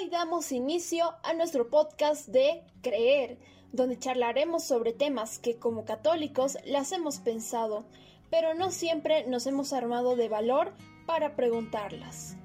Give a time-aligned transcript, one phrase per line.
[0.00, 3.38] Hoy damos inicio a nuestro podcast de Creer,
[3.72, 7.84] donde charlaremos sobre temas que como católicos las hemos pensado,
[8.30, 10.72] pero no siempre nos hemos armado de valor
[11.06, 12.36] para preguntarlas.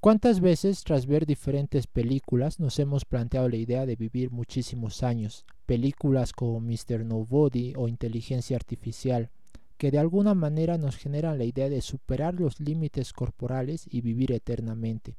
[0.00, 5.44] ¿Cuántas veces tras ver diferentes películas nos hemos planteado la idea de vivir muchísimos años?
[5.66, 7.04] Películas como Mr.
[7.04, 9.30] Nobody o Inteligencia Artificial,
[9.78, 14.32] que de alguna manera nos generan la idea de superar los límites corporales y vivir
[14.32, 15.16] eternamente.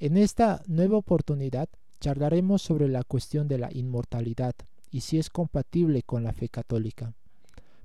[0.00, 1.68] En esta nueva oportunidad
[2.00, 4.54] charlaremos sobre la cuestión de la inmortalidad
[4.90, 7.12] y si es compatible con la fe católica.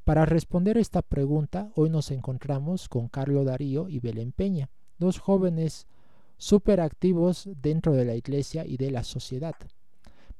[0.05, 5.87] Para responder esta pregunta, hoy nos encontramos con Carlo Darío y Belén Peña dos jóvenes
[6.37, 9.55] súper activos dentro de la iglesia y de la sociedad.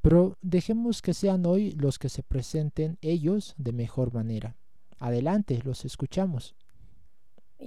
[0.01, 4.55] Pero dejemos que sean hoy los que se presenten ellos de mejor manera.
[4.97, 6.55] Adelante, los escuchamos.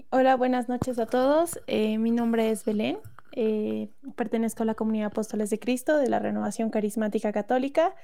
[0.09, 1.61] Hola, buenas noches a todos.
[1.67, 2.97] Eh, mi nombre es Belén.
[3.33, 7.95] Eh, pertenezco a la comunidad Apóstoles de Cristo de la Renovación Carismática Católica.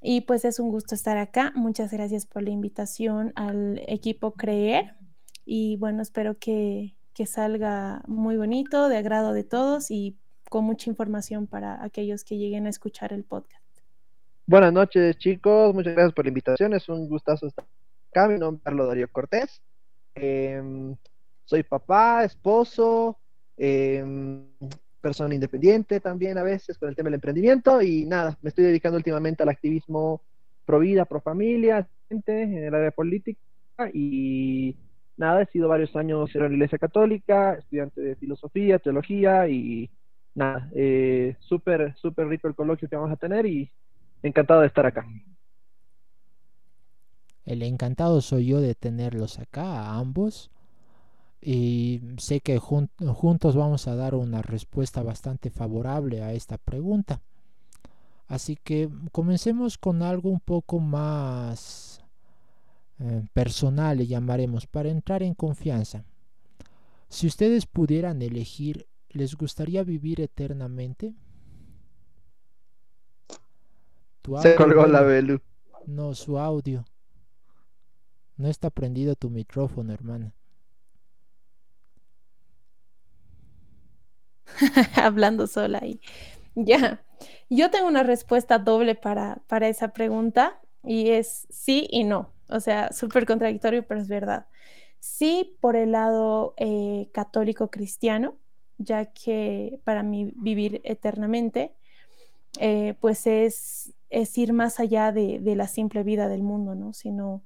[0.00, 1.52] Y pues es un gusto estar acá.
[1.54, 4.94] Muchas gracias por la invitación al equipo Creer.
[5.44, 10.16] Y bueno, espero que, que salga muy bonito, de agrado de todos y
[10.48, 13.64] con mucha información para aquellos que lleguen a escuchar el podcast.
[14.46, 15.74] Buenas noches, chicos.
[15.74, 16.72] Muchas gracias por la invitación.
[16.72, 17.66] Es un gustazo estar
[18.10, 18.28] acá.
[18.28, 19.60] Mi nombre es Carlos Darío Cortés.
[20.14, 20.96] Em,
[21.44, 23.18] soy papá, esposo,
[23.58, 24.46] em,
[25.00, 28.96] persona independiente también a veces con el tema del emprendimiento y nada, me estoy dedicando
[28.96, 30.22] últimamente al activismo
[30.64, 33.40] pro vida, pro familia, en el área política
[33.92, 34.76] y
[35.16, 39.90] nada, he sido varios años en la Iglesia Católica, estudiante de filosofía, teología y
[40.34, 43.70] nada, eh, súper, súper rico el coloquio que vamos a tener y
[44.22, 45.06] encantado de estar acá.
[47.44, 50.50] El encantado soy yo de tenerlos acá, a ambos.
[51.40, 57.20] Y sé que juntos vamos a dar una respuesta bastante favorable a esta pregunta.
[58.26, 61.98] Así que comencemos con algo un poco más
[63.00, 66.04] eh, personal le llamaremos, para entrar en confianza.
[67.08, 71.14] Si ustedes pudieran elegir, ¿les gustaría vivir eternamente?
[74.42, 75.40] Se colgó la velu.
[75.86, 76.84] No, su audio.
[78.36, 80.34] No está prendido tu micrófono, hermana.
[84.94, 86.00] Hablando sola ahí.
[86.54, 87.02] Ya.
[87.50, 92.32] Yo tengo una respuesta doble para, para esa pregunta y es sí y no.
[92.48, 94.46] O sea, súper contradictorio, pero es verdad.
[95.00, 98.36] Sí, por el lado eh, católico cristiano,
[98.78, 101.74] ya que para mí vivir eternamente,
[102.60, 106.92] eh, pues es, es, ir más allá de, la simple vida del mundo, ¿no?
[106.92, 107.42] Sino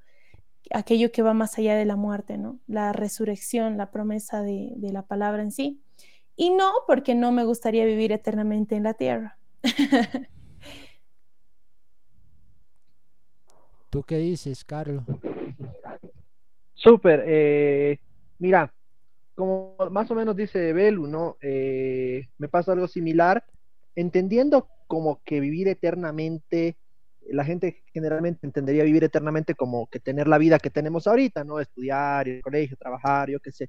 [0.70, 2.58] aquello que va más allá de la muerte, ¿no?
[2.66, 5.82] La resurrección, la promesa de, de la palabra en sí.
[6.36, 9.38] Y no porque no me gustaría vivir eternamente en la tierra.
[13.90, 15.04] ¿Tú qué dices, Carlos?
[16.72, 17.24] Súper.
[17.26, 17.98] Eh,
[18.38, 18.72] mira,
[19.34, 21.36] como más o menos dice Belu, ¿no?
[21.42, 23.44] Eh, me pasa algo similar,
[23.94, 26.76] entendiendo como que vivir eternamente,
[27.30, 31.60] la gente generalmente entendería vivir eternamente como que tener la vida que tenemos ahorita, ¿no?
[31.60, 33.68] Estudiar, ir al colegio, trabajar, yo qué sé.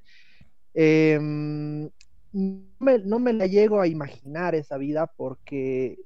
[2.34, 2.66] Em,
[3.06, 5.98] no me la llego a imaginar esa vida porque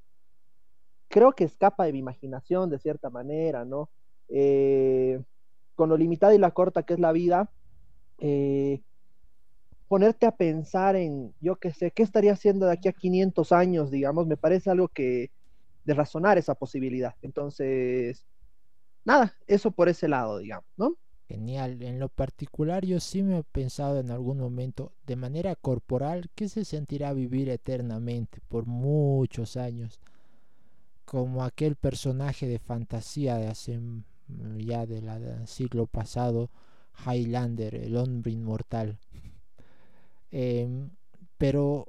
[1.09, 3.89] creo que escapa de mi imaginación de cierta manera, ¿no?
[4.29, 5.21] Eh,
[5.75, 7.51] con lo limitada y la corta que es la vida,
[8.19, 8.81] eh,
[9.87, 13.89] ponerte a pensar en, yo qué sé, qué estaría haciendo de aquí a 500 años,
[13.91, 15.31] digamos, me parece algo que
[15.85, 17.15] de razonar esa posibilidad.
[17.21, 18.25] Entonces,
[19.05, 20.97] nada, eso por ese lado, digamos, ¿no?
[21.27, 21.81] Genial.
[21.81, 26.49] En lo particular, yo sí me he pensado en algún momento, de manera corporal, que
[26.49, 29.99] se sentirá vivir eternamente por muchos años,
[31.05, 33.79] como aquel personaje de fantasía de hace
[34.27, 36.49] Mm, ya del siglo pasado,
[37.05, 38.99] Highlander, el hombre inmortal.
[40.29, 40.89] Em,
[41.37, 41.87] pero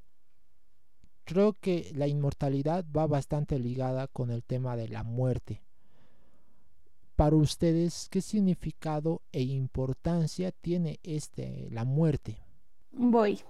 [1.24, 5.62] creo que la inmortalidad va bastante ligada con el tema de la muerte.
[7.18, 12.38] Para ustedes, ¿qué significado e importancia tiene este la muerte?
[12.92, 13.40] Voy.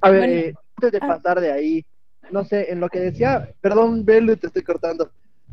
[0.00, 1.06] A ver, eh, antes de ah.
[1.06, 1.86] pasar de ahí,
[2.32, 5.12] no sé, en lo que decía, perdón, Belu, te estoy cortando.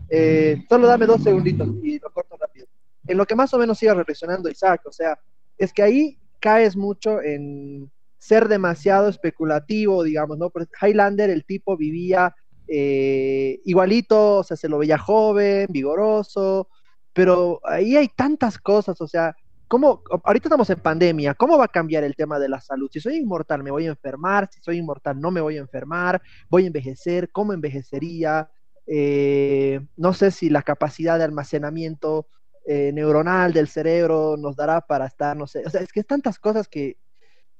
[0.10, 2.66] Eh, solo dame dos segunditos y lo corto rápido.
[3.06, 5.20] En lo que más o menos siga reflexionando Isaac, o sea,
[5.60, 10.50] es que ahí caes mucho en ser demasiado especulativo, digamos, ¿no?
[10.50, 12.34] Porque Highlander, el tipo vivía
[12.68, 16.68] eh, igualito, o sea, se lo veía joven, vigoroso,
[17.14, 19.36] pero ahí hay tantas cosas, o sea,
[19.68, 22.90] ¿cómo, ahorita estamos en pandemia, ¿cómo va a cambiar el tema de la salud?
[22.92, 24.50] Si soy inmortal, ¿me voy a enfermar?
[24.52, 26.22] Si soy inmortal, ¿no me voy a enfermar?
[26.50, 27.32] ¿Voy a envejecer?
[27.32, 28.50] ¿Cómo envejecería?
[28.88, 32.28] Eh, no sé si la capacidad de almacenamiento
[32.66, 36.08] eh, neuronal del cerebro nos dará para estar, no sé, o sea, es que es
[36.08, 36.98] tantas cosas que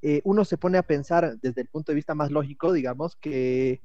[0.02, 3.82] eh, uno se pone a pensar desde el punto de vista más lógico, digamos, que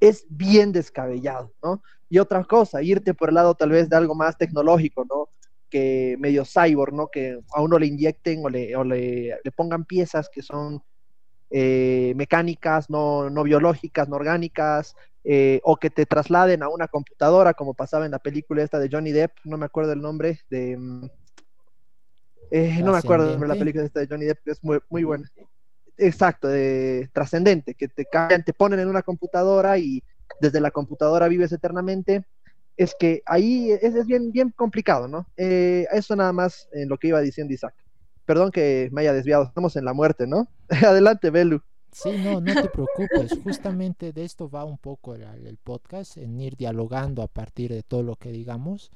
[0.00, 1.82] es bien descabellado, ¿no?
[2.08, 5.30] Y otra cosa, irte por el lado tal vez de algo más tecnológico, ¿no?
[5.70, 7.08] Que medio cyborg, ¿no?
[7.08, 10.82] Que a uno le inyecten o le, o le, le pongan piezas que son
[11.56, 17.54] eh, mecánicas, no, no, biológicas, no orgánicas, eh, o que te trasladen a una computadora,
[17.54, 20.76] como pasaba en la película esta de Johnny Depp, no me acuerdo el nombre, de...
[20.76, 21.06] Mm,
[22.50, 25.30] eh, no me acuerdo de la película esta de Johnny Depp, es muy, muy buena.
[25.96, 30.02] Exacto, de trascendente, que te cambian, te ponen en una computadora y
[30.40, 32.24] desde la computadora vives eternamente.
[32.76, 35.26] Es que ahí es, bien, bien complicado, ¿no?
[35.36, 37.74] eso nada más en lo que iba diciendo Isaac.
[38.26, 40.48] Perdón que me haya desviado, estamos en la muerte, ¿no?
[40.68, 41.60] Adelante, Belu.
[41.94, 43.38] Sí, no, no te preocupes.
[43.44, 48.02] Justamente de esto va un poco el, podcast, en ir dialogando a partir de todo
[48.02, 48.90] lo que digamos.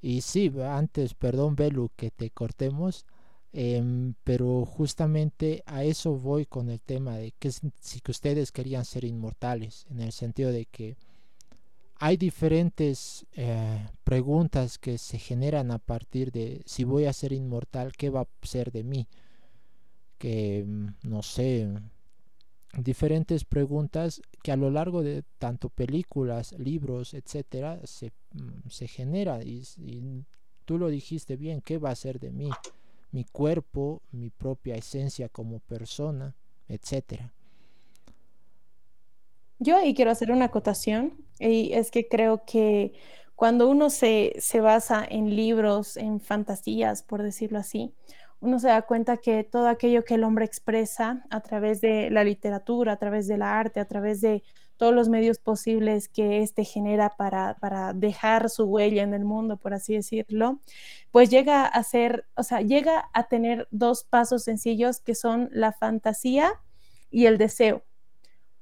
[0.00, 3.06] Y sí, antes, perdón, Belu, que te cortemos,
[3.52, 8.84] em, pero justamente a eso voy con el tema de que si que ustedes querían
[8.84, 10.96] ser inmortales, en el sentido de que
[12.02, 17.92] hay diferentes eh, preguntas que se generan a partir de si voy a ser inmortal,
[17.92, 19.06] ¿qué va a ser de mí?
[20.16, 21.68] Que mm, no sé,
[22.78, 29.42] diferentes preguntas que a lo largo de tanto películas, libros, etcétera, se, mm, se genera
[29.42, 30.24] y, y
[30.64, 32.48] tú lo dijiste bien, ¿qué va a ser de mí?
[33.12, 36.34] Mi cuerpo, mi propia esencia como persona,
[36.68, 37.32] etcétera.
[39.58, 42.94] Yo ahí quiero hacer una acotación y es que creo que
[43.34, 47.94] cuando uno se, se basa en libros, en fantasías, por decirlo así,
[48.40, 52.24] uno se da cuenta que todo aquello que el hombre expresa a través de la
[52.24, 54.42] literatura, a través del arte, a través de
[54.80, 59.58] todos los medios posibles que éste genera para, para dejar su huella en el mundo,
[59.58, 60.58] por así decirlo,
[61.10, 65.72] pues llega a ser, o sea, llega a tener dos pasos sencillos que son la
[65.72, 66.54] fantasía
[67.10, 67.84] y el deseo.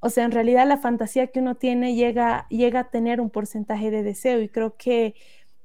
[0.00, 3.92] O sea, en realidad la fantasía que uno tiene llega, llega a tener un porcentaje
[3.92, 5.14] de deseo y creo que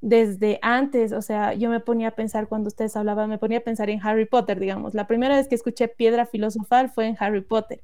[0.04, 3.62] desde antes, o sea, yo me ponía a pensar cuando ustedes hablaban, me ponía a
[3.62, 4.94] pensar en Harry Potter, digamos.
[4.94, 7.82] La primera vez que escuché piedra filosofal fue en Harry Potter.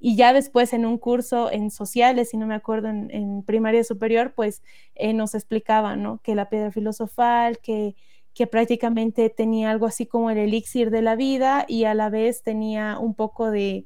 [0.00, 4.32] Y ya después en un curso en sociales, si no me acuerdo, en, primaria superior,
[4.34, 4.62] pues
[4.94, 6.22] eh, nos explicaban, ¿no?
[6.22, 7.96] Que la piedra filosofal, que,
[8.32, 12.42] que prácticamente tenía algo así como el elixir de la vida y a la vez
[12.42, 13.84] tenía un poco de,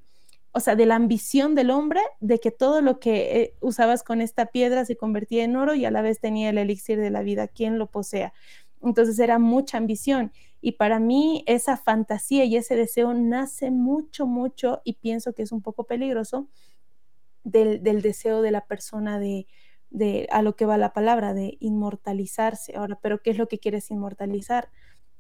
[0.52, 4.20] o sea, de la ambición del hombre, de que todo lo que eh, usabas con
[4.20, 7.22] esta piedra se convertía en oro y a la vez tenía el elixir de la
[7.22, 8.34] vida, quien lo posea.
[8.82, 10.32] Entonces era mucha ambición.
[10.60, 15.52] Y para mí esa fantasía y ese deseo nace mucho, mucho, y pienso que es
[15.52, 16.48] un poco peligroso,
[17.44, 19.46] del, deseo de la persona de,
[19.90, 22.76] de, a lo que va la palabra, de inmortalizarse.
[22.76, 24.68] Ahora, ¿pero qué es lo que quieres inmortalizar?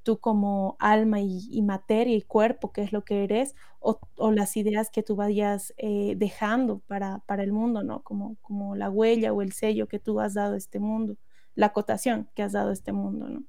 [0.02, 3.98] Tú como alma y, materia y cuerpo, que es lo que eres, o,
[4.30, 8.02] las ideas que tú vayas eh, dejando para, para, el mundo, ¿no?
[8.02, 11.16] Como, como la huella o el sello que tú has dado a este mundo,
[11.54, 13.44] la acotación que has dado a este mundo, ¿no?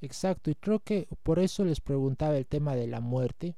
[0.00, 3.56] Exacto, y creo que por eso les preguntaba el tema de la muerte,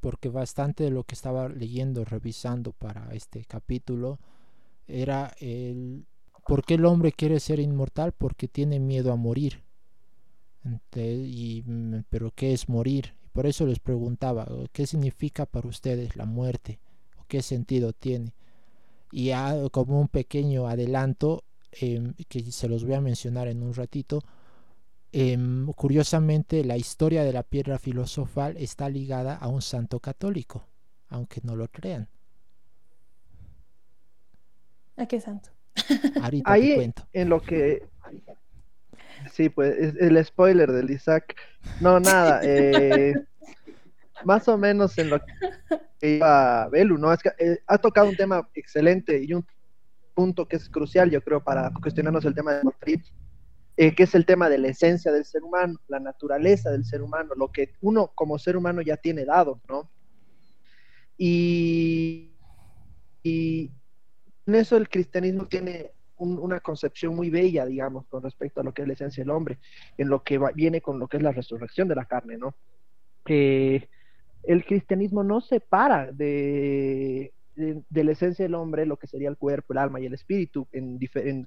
[0.00, 4.18] porque bastante de lo que estaba leyendo, revisando para este capítulo,
[4.88, 6.06] era el
[6.46, 9.62] por qué el hombre quiere ser inmortal, porque tiene miedo a morir
[10.94, 11.62] y,
[12.10, 13.14] pero ¿qué es morir?
[13.32, 16.80] Por eso les preguntaba, ¿qué significa para ustedes la muerte?
[17.18, 18.34] ¿O qué sentido tiene?
[19.12, 19.30] Y
[19.70, 24.22] como un pequeño adelanto, em, que se los voy a mencionar en un ratito,
[25.12, 30.66] em, curiosamente la historia de la piedra filosofal está ligada a un santo católico,
[31.08, 32.08] aunque no lo crean.
[34.96, 35.50] ¿A qué santo?
[36.18, 37.08] Ahorita Ahí, cuento.
[37.12, 37.88] en lo que
[39.30, 41.36] Sí, pues es el spoiler del Isaac.
[41.80, 42.40] No, nada.
[42.44, 43.14] Eh,
[44.24, 47.12] más o menos en lo que iba Belu, ¿no?
[47.12, 49.44] Es que eh, ha tocado un tema excelente y un
[50.14, 53.00] punto que es crucial, yo creo, para cuestionarnos el tema de Madrid,
[53.76, 57.02] eh, que es el tema de la esencia del ser humano, la naturaleza del ser
[57.02, 59.90] humano, lo que uno como ser humano ya tiene dado, ¿no?
[61.16, 62.32] Y,
[63.22, 63.70] y
[64.46, 68.82] en eso el cristianismo tiene una concepción muy bella, digamos, con respecto a lo que
[68.82, 69.58] es la esencia del hombre,
[69.98, 72.54] en lo que viene con lo que es la resurrección de la carne, ¿no?
[73.24, 73.88] Que
[74.44, 79.72] el cristianismo no separa de de, la esencia del hombre, lo que sería el cuerpo,
[79.72, 80.66] el alma y el espíritu,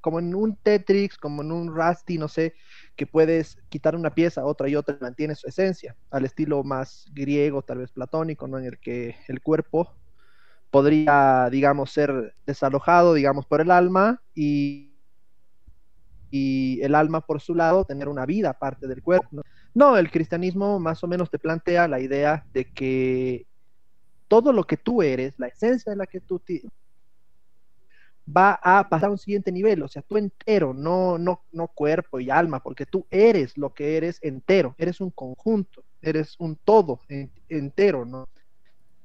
[0.02, 2.54] como en un Tetris, como en un Rusty, no sé,
[2.96, 7.62] que puedes quitar una pieza, otra y otra, mantiene su esencia, al estilo más griego,
[7.64, 8.60] tal vez platónico, ¿no?
[8.60, 9.94] En el que el cuerpo
[10.76, 14.94] podría, digamos, ser desalojado, digamos, por el alma y,
[16.30, 19.42] y el alma por su lado tener una vida aparte del cuerpo.
[19.74, 19.96] ¿no?
[19.96, 23.48] el cristianismo más o menos te plantea la idea de que
[24.28, 26.42] todo lo que tú eres, la esencia de la que tú
[28.28, 32.20] va a pasar a un siguiente nivel, o sea, tú entero, no, no, no cuerpo
[32.20, 37.00] y alma, porque tú eres lo que eres entero, eres un conjunto, eres un todo
[37.48, 38.28] entero, ¿no?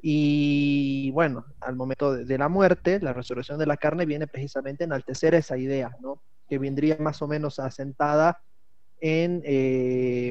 [0.03, 4.87] Y bueno, al momento de, la muerte, la resurrección de la carne viene precisamente a
[4.87, 6.23] enaltecer esa idea, ¿no?
[6.49, 8.41] Que vendría más o menos asentada
[9.01, 10.31] en eh,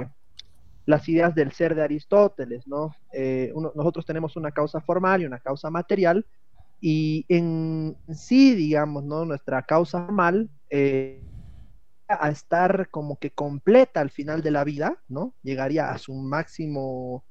[0.85, 2.95] las ideas del ser de Aristóteles, ¿no?
[3.13, 6.25] Eh, nosotros tenemos una causa formal y una causa material,
[6.81, 9.25] y en sí, digamos, ¿no?
[9.25, 11.21] Nuestra causa formal eh,
[12.07, 15.35] a estar como que completa al final de la vida, ¿no?
[15.43, 17.23] Llegaría a su máximo,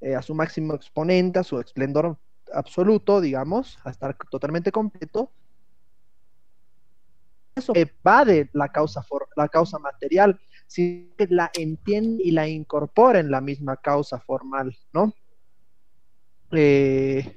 [0.00, 2.18] eh, a su máximo exponente, a su esplendor
[2.52, 5.32] absoluto, digamos, a estar totalmente completo.
[7.54, 7.72] Eso
[8.06, 9.04] va de la causa,
[9.36, 15.12] la causa material si la entiende y la incorpora en la misma causa formal, ¿no?
[16.52, 17.36] Eh,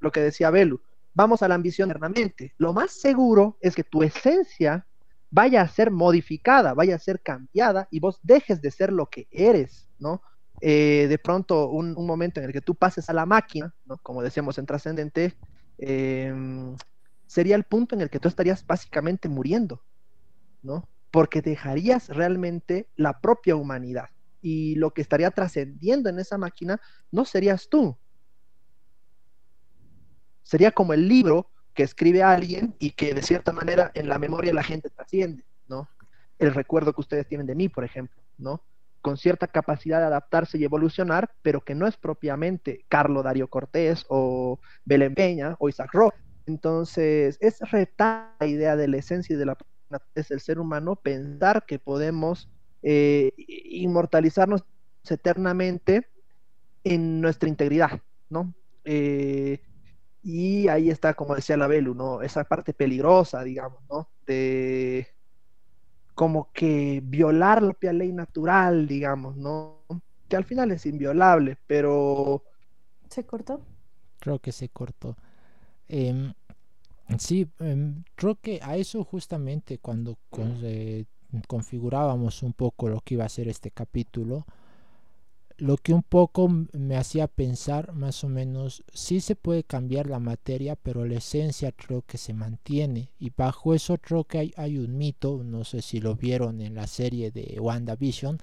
[0.00, 0.80] lo que decía Belu,
[1.14, 2.54] vamos a la ambición eternamente.
[2.58, 4.86] Lo más seguro es que tu esencia
[5.30, 9.28] vaya a ser modificada, vaya a ser cambiada y vos dejes de ser lo que
[9.30, 10.22] eres, ¿no?
[10.60, 13.96] Eh, de pronto, un, momento en el que tú pases a la máquina, ¿no?
[13.98, 15.36] Como decíamos en Trascendente,
[15.78, 16.34] eh,
[17.26, 19.82] sería el punto en el que tú estarías básicamente muriendo,
[20.62, 20.88] ¿no?
[21.10, 24.10] Porque dejarías realmente la propia humanidad
[24.42, 27.96] y lo que estaría trascendiendo en esa máquina no serías tú.
[30.42, 34.52] Sería como el libro que escribe alguien y que de cierta manera en la memoria
[34.52, 35.88] la gente trasciende, ¿no?
[36.38, 38.62] El recuerdo que ustedes tienen de mí, por ejemplo, ¿no?
[39.00, 44.04] Con cierta capacidad de adaptarse y evolucionar, pero que no es propiamente Carlo Darío Cortés
[44.08, 46.14] o Belén Peña o Isaac Rock,
[46.50, 49.56] entonces, es retar la idea de la esencia y de la
[49.88, 52.48] naturaleza del ser humano, pensar que podemos
[52.82, 54.64] eh, inmortalizarnos
[55.08, 56.08] eternamente
[56.84, 58.52] en nuestra integridad, ¿no?
[58.84, 59.60] Eh,
[60.22, 62.22] y ahí está, como decía la Belu, ¿no?
[62.22, 64.08] Esa parte peligrosa, digamos, ¿no?
[64.26, 65.06] De
[66.14, 69.78] como que violar la propia ley natural, digamos, ¿no?
[70.28, 72.44] Que al final es inviolable, pero...
[73.08, 73.62] ¿Se cortó?
[74.18, 75.16] Creo que se cortó.
[75.88, 76.34] Em,
[77.18, 80.18] sí, em, creo que a eso justamente cuando
[80.62, 81.06] eh,
[81.48, 84.44] configurábamos un poco lo que iba a ser este capítulo,
[85.60, 90.18] lo que un poco me hacía pensar más o menos, sí se puede cambiar la
[90.18, 93.12] materia, pero la esencia creo que se mantiene.
[93.18, 96.74] Y bajo eso creo que hay, hay un mito, no sé si lo vieron en
[96.74, 98.38] la serie de WandaVision,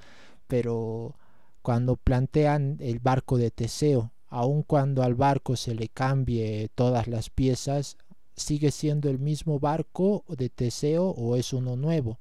[0.47, 1.15] pero
[1.63, 7.29] cuando plantean el barco de Teseo, aun cuando al barco se le cambie todas las
[7.29, 7.97] piezas,
[8.35, 12.19] sigue siendo el mismo barco de Teseo o es uno nuevo.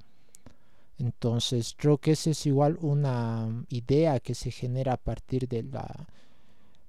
[0.98, 5.90] Entonces creo que esa es igual una idea que se genera a partir de las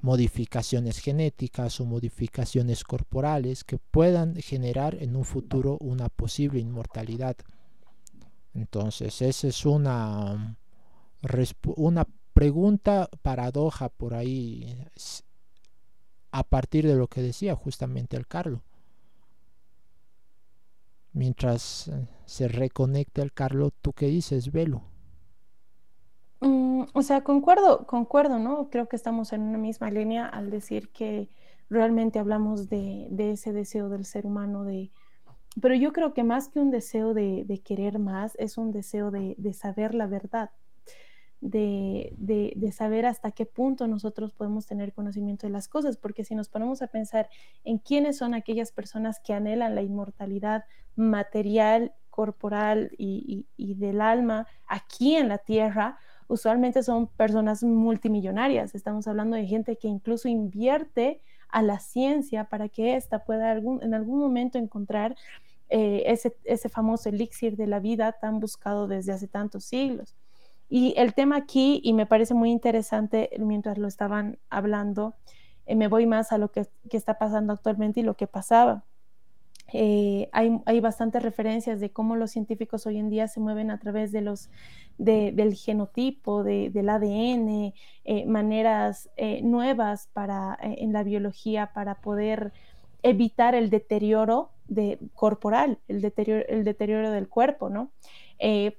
[0.02, 7.36] modificaciones genéticas o modificaciones corporales que puedan generar en un futuro una posible inmortalidad.
[8.54, 10.58] Entonces esa es una,
[11.76, 14.78] una pregunta paradoja por ahí
[16.32, 18.62] a partir de lo que decía justamente el Carlos.
[21.14, 24.84] Mientras eh, se reconecta el Carlos, ¿tú qué dices, Velo?
[26.42, 28.70] Mm, o sea, concuerdo, concuerdo, ¿no?
[28.70, 31.30] Creo que estamos en una misma línea al decir que
[31.70, 34.92] realmente hablamos de, ese deseo del ser humano de...
[35.60, 39.36] Pero yo creo que más que un deseo de, querer más, es un deseo de,
[39.40, 40.52] de saber la verdad,
[41.41, 46.50] de, saber hasta qué punto nosotros podemos tener conocimiento de las cosas, porque si nos
[46.50, 47.29] ponemos a pensar
[47.63, 50.65] en quiénes son aquellas personas que anhelan la inmortalidad
[50.96, 58.74] material, corporal y, del alma aquí en la tierra, usualmente son personas multimillonarias.
[58.74, 63.94] Estamos hablando de gente que incluso invierte a la ciencia para que ésta pueda en
[63.94, 65.15] algún momento encontrar
[65.70, 70.15] eh, ese, ese famoso elixir de la vida tan buscado desde hace tantos siglos.
[70.70, 75.16] Y el tema aquí, y me parece muy interesante mientras lo estaban hablando,
[75.66, 78.84] eh, me voy más a lo que, está pasando actualmente y lo que pasaba.
[79.74, 83.80] Eh, hay, hay, bastantes referencias de cómo los científicos hoy en día se mueven a
[83.80, 84.50] través de los,
[84.98, 87.74] del genotipo, del ADN,
[88.06, 92.54] eh, maneras eh, nuevas para, en la biología para poder
[93.04, 97.92] evitar el deterioro de, corporal, el deterioro, el deterioro del cuerpo, ¿no?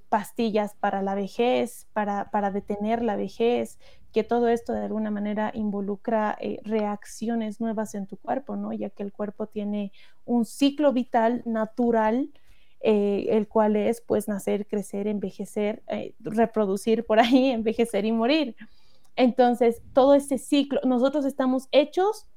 [0.09, 3.77] pastillas para la vejez, para, detener la vejez,
[4.13, 8.73] que todo esto de alguna manera involucra eh, reacciones nuevas en tu cuerpo, ¿no?
[8.73, 9.93] Ya que el cuerpo tiene
[10.25, 12.31] un ciclo vital natural,
[12.81, 18.57] eh, el cual es pues nacer, crecer, envejecer, eh, reproducir por ahí, envejecer y morir.
[19.17, 22.29] Entonces, todo ese ciclo, nosotros estamos hechos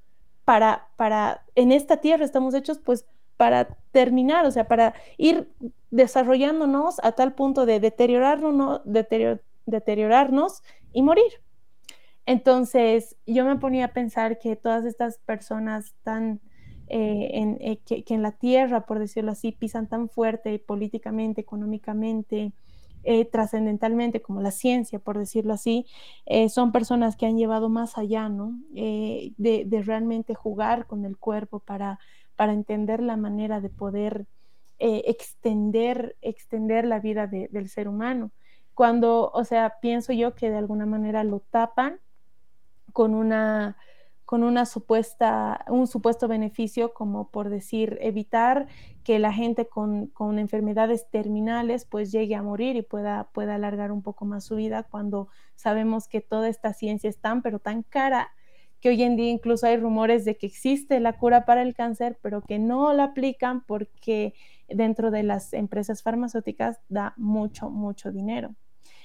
[0.51, 3.05] para, para, en esta tierra estamos hechos pues
[3.37, 5.49] para terminar, o sea, para ir
[5.91, 8.81] desarrollándonos a tal punto de deteriorarnos,
[9.65, 11.31] deteriorarnos y morir.
[12.25, 16.41] Entonces, yo me ponía a pensar que todas estas personas están
[16.89, 22.51] eh, eh, que, en la tierra, por decirlo así, pisan tan fuerte políticamente, económicamente,
[23.03, 25.85] eh, trascendentalmente, como la ciencia, por decirlo así,
[26.49, 28.53] son personas que han llevado más allá, ¿no?
[28.71, 31.99] De, realmente jugar con el cuerpo para,
[32.35, 34.27] para entender la manera de poder
[34.79, 38.31] extender, extender la vida del ser humano.
[38.73, 41.99] Cuando, o sea, pienso yo que de alguna manera lo tapan
[42.93, 43.77] con una
[44.31, 48.67] con una supuesta, un supuesto beneficio como por decir evitar
[49.03, 53.91] que la gente con, con, enfermedades terminales pues llegue a morir y pueda, pueda alargar
[53.91, 57.83] un poco más su vida cuando sabemos que toda esta ciencia es tan pero tan
[57.83, 58.31] cara
[58.79, 62.17] que hoy en día incluso hay rumores de que existe la cura para el cáncer
[62.21, 64.33] pero que no la aplican porque
[64.69, 68.55] dentro de las empresas farmacéuticas da mucho, mucho dinero.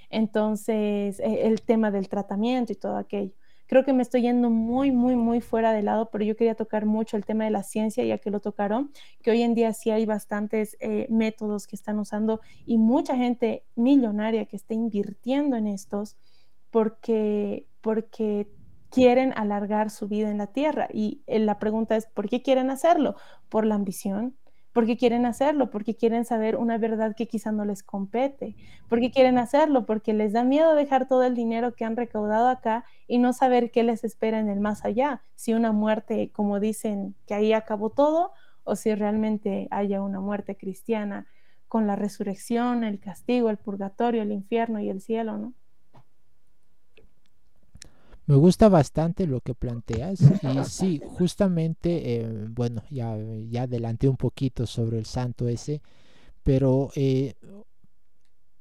[0.09, 3.33] Entonces, e, el tema del tratamiento y todo aquello.
[3.66, 6.87] Creo que me estoy yendo muy, muy, muy fuera de lado, pero yo quería tocar
[6.87, 8.92] mucho el tema de la ciencia, ya que lo tocaron,
[9.23, 13.64] que hoy en día sí hay bastantes eh, métodos que están usando y mucha gente
[13.75, 16.16] millonaria que está invirtiendo en estos
[16.70, 18.49] porque, porque
[18.90, 20.88] quieren alargar su vida en la Tierra.
[20.92, 23.16] Y eh, la pregunta es, ¿por qué quieren hacerlo?
[23.49, 24.37] ¿Por la ambición?
[24.76, 28.54] Porque quieren hacerlo, porque quieren saber una verdad que quizá no les compete,
[28.90, 32.85] porque quieren hacerlo, porque les da miedo dejar todo el dinero que han recaudado acá
[33.09, 37.15] y no saber qué les espera en el más allá, si una muerte, como dicen,
[37.26, 38.32] que ahí acabó todo,
[38.65, 41.26] o si realmente haya una muerte cristiana
[41.69, 45.54] con la resurrección, el castigo, el purgatorio, el infierno y el cielo, ¿no?
[48.26, 53.17] Me gusta bastante lo que planteas y sí, justamente, eh, bueno, ya,
[53.49, 55.80] ya adelanté un poquito sobre el santo ese,
[56.43, 57.34] pero eh,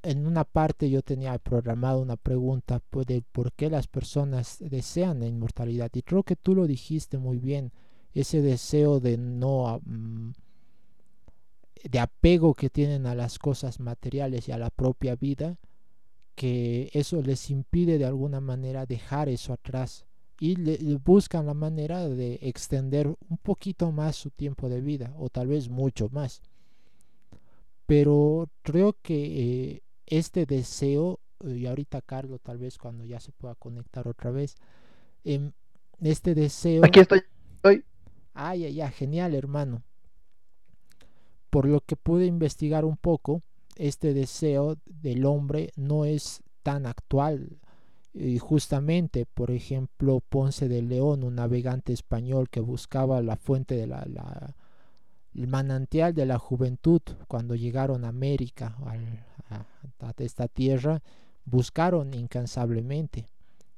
[0.03, 5.25] en una parte yo tenía programado una pregunta de por qué las personas desean la
[5.25, 7.71] inmortalidad y creo que tú lo dijiste muy bien,
[8.13, 9.81] ese deseo de no...
[9.83, 10.31] Mm,
[11.83, 15.57] de apego que tienen a las cosas materiales y a la propia vida,
[16.35, 20.05] que eso les impide de alguna manera dejar eso atrás
[20.39, 20.55] y
[20.95, 25.69] buscan la manera de extender un poquito más su tiempo de vida o tal vez
[25.69, 26.41] mucho más.
[27.85, 33.55] Pero creo que eh, este deseo, y ahorita Carlos tal vez cuando ya se pueda
[33.55, 34.55] conectar otra vez,
[35.23, 35.51] em,
[36.01, 36.83] este deseo...
[36.83, 37.21] Aquí estoy.
[37.55, 37.85] estoy.
[38.33, 39.83] Ay, ay, ay, genial hermano.
[41.49, 43.41] Por lo que pude investigar un poco,
[43.75, 47.59] este deseo del hombre no es tan actual.
[48.13, 53.87] Y justamente, por ejemplo, Ponce de León, un navegante español que buscaba la fuente de
[53.87, 54.55] la,
[55.33, 58.77] el manantial de la juventud cuando llegaron a América,
[59.49, 61.01] a, esta tierra,
[61.43, 63.25] buscaron incansablemente.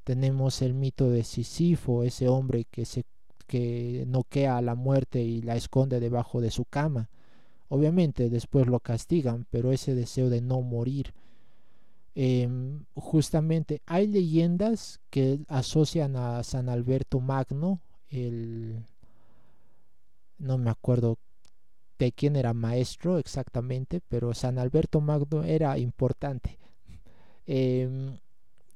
[0.04, 3.06] Tenemos el mito de Sisifo, ese hombre que se
[3.48, 7.10] que noquea a la muerte y la esconde debajo de su cama.
[7.70, 11.14] Obviamente después lo castigan, pero ese deseo de no morir.
[12.16, 18.84] Em, justamente hay leyendas que asocian a San Alberto Magno, el
[20.40, 21.18] no me acuerdo
[22.00, 26.58] de quién era maestro exactamente, pero San Alberto Magno era importante.
[27.46, 28.18] Em,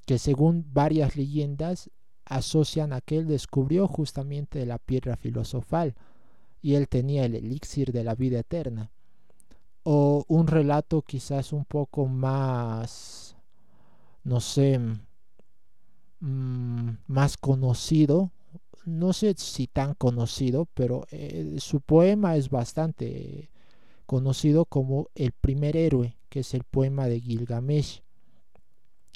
[0.06, 1.90] que según varias leyendas
[2.26, 5.96] asocian a que él descubrió justamente la piedra filosofal
[6.62, 8.92] y él tenía el elixir de la vida eterna.
[9.84, 13.36] O un relato quizás un poco más,
[14.24, 14.80] no sé,
[16.20, 18.32] mm, más conocido,
[18.86, 23.50] no sé si tan conocido, pero eh, su poema es bastante
[24.06, 28.02] conocido como El primer héroe, que es el poema de Gilgamesh.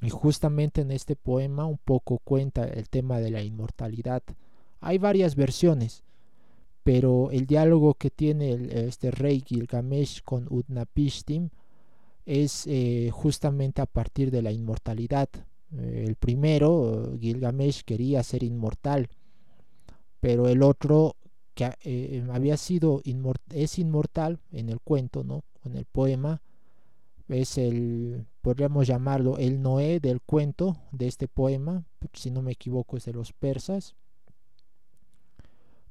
[0.01, 4.23] Y justamente en este poema un poco cuenta el tema de la inmortalidad.
[4.79, 6.04] Hay varias versiones,
[6.85, 11.49] pero el diálogo que tiene este rey Gilgamesh con Utnapishtim
[12.27, 15.27] es eh, justamente a partir de la inmortalidad.
[15.75, 19.09] Eh, el primero, Gilgamesh, quería ser inmortal,
[20.19, 21.15] pero el otro,
[21.55, 23.01] que eh, había sido
[23.49, 25.43] es inmortal en el cuento, ¿no?
[25.63, 26.43] en el poema,
[27.29, 32.95] es el, podríamos llamarlo, el Noé del cuento de este poema, si no me equivoco
[32.95, 33.95] es de los persas.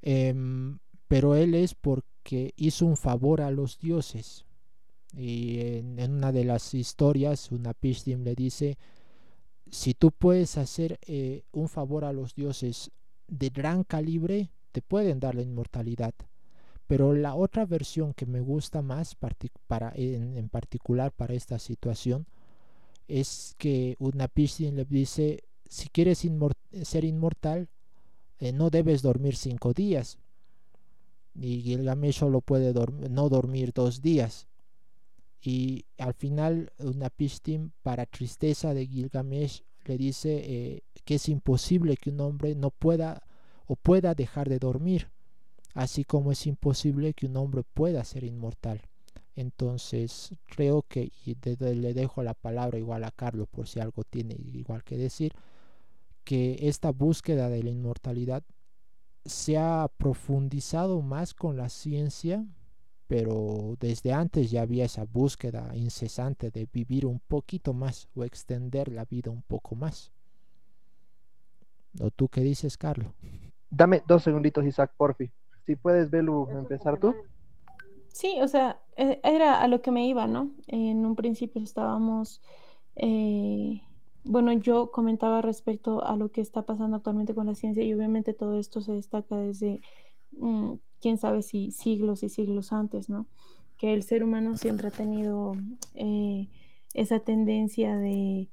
[0.03, 4.45] Em, pero él es porque hizo un favor a los dioses.
[5.17, 8.79] Y en, una de las historias, una Pishtim le dice,
[9.71, 12.91] si tú puedes hacer eh, un favor a los dioses
[13.29, 16.15] de gran calibre, te pueden dar la inmortalidad.
[16.87, 22.27] Pero la otra versión que me gusta más para, en, particular para esta situación
[23.09, 26.27] es que una Pishtim le dice, si quieres
[26.83, 27.69] ser inmortal,
[28.39, 30.19] eh, no debes dormir cinco días.
[31.35, 32.73] Y Gilgamesh solo puede
[33.11, 34.47] no dormir dos días.
[35.41, 41.97] Y al final una Pishtim, para tristeza de Gilgamesh, le dice eh, que es imposible
[41.97, 43.23] que un hombre no pueda
[43.67, 45.11] o pueda dejar de dormir,
[45.75, 48.83] así como es imposible que un hombre pueda ser inmortal.
[49.37, 54.35] Entonces creo que y le dejo la palabra igual a Carlos por si algo tiene
[54.35, 55.33] igual que decir
[56.23, 58.45] que esta búsqueda de la inmortalidad
[59.25, 62.45] se ha profundizado más con la ciencia,
[63.07, 68.89] pero desde antes ya había esa búsqueda incesante de vivir un poquito más o extender
[68.89, 70.13] la vida un poco más.
[72.01, 73.13] ¿O tú qué dices, Carlos?
[73.71, 75.31] Dame dos segunditos, Isaac, porfi.
[75.67, 77.15] Si puedes, Belu, empezar tú.
[78.09, 80.51] Sí, o sea, e, era a lo que me iba, ¿no?
[80.67, 82.43] En un principio estábamos
[82.97, 83.83] eh,
[84.25, 88.33] bueno, yo comentaba respecto a lo que está pasando actualmente con la ciencia y obviamente
[88.33, 89.81] todo esto se destaca desde,
[90.33, 93.27] mm, quién sabe si siglos y siglos antes, ¿no?
[93.77, 95.55] Que el ser humano siempre ha tenido
[95.95, 96.49] eh,
[96.95, 98.49] esa tendencia de,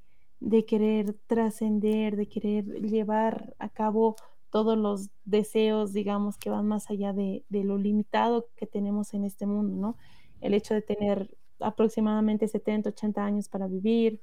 [0.67, 4.15] querer trascender, de querer llevar a cabo
[4.49, 9.23] todos los deseos, digamos, que van más allá de, de, lo limitado que tenemos en
[9.23, 9.97] este mundo, ¿no?
[10.41, 14.21] El hecho de tener aproximadamente 70, 80 años para vivir,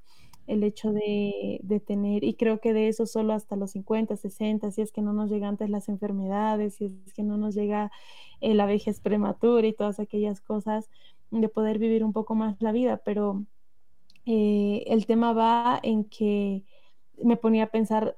[0.49, 4.81] el hecho de, tener, y creo que de eso solo hasta los 50, 60, si
[4.81, 7.93] es que no nos llegan antes las enfermedades, si es que no nos llega
[8.41, 10.89] eh, la vejez prematura y todas aquellas cosas,
[11.31, 13.45] de poder vivir un poco más la vida, pero
[14.25, 16.65] eh, el tema va en que
[17.23, 18.17] me ponía a pensar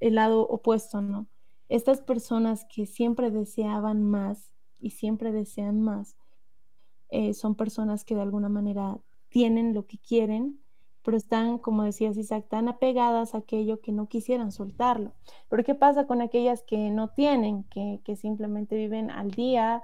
[0.00, 1.26] el lado opuesto, ¿no?
[1.68, 6.16] Estas personas que siempre deseaban más y siempre desean más,
[7.10, 10.63] eh, son personas que de alguna manera tienen lo que quieren,
[11.04, 15.12] pero están, como decías Isaac, tan apegadas a aquello que no quisieran soltarlo.
[15.50, 19.82] Pero ¿qué pasa con aquellas que no tienen, que, simplemente viven al día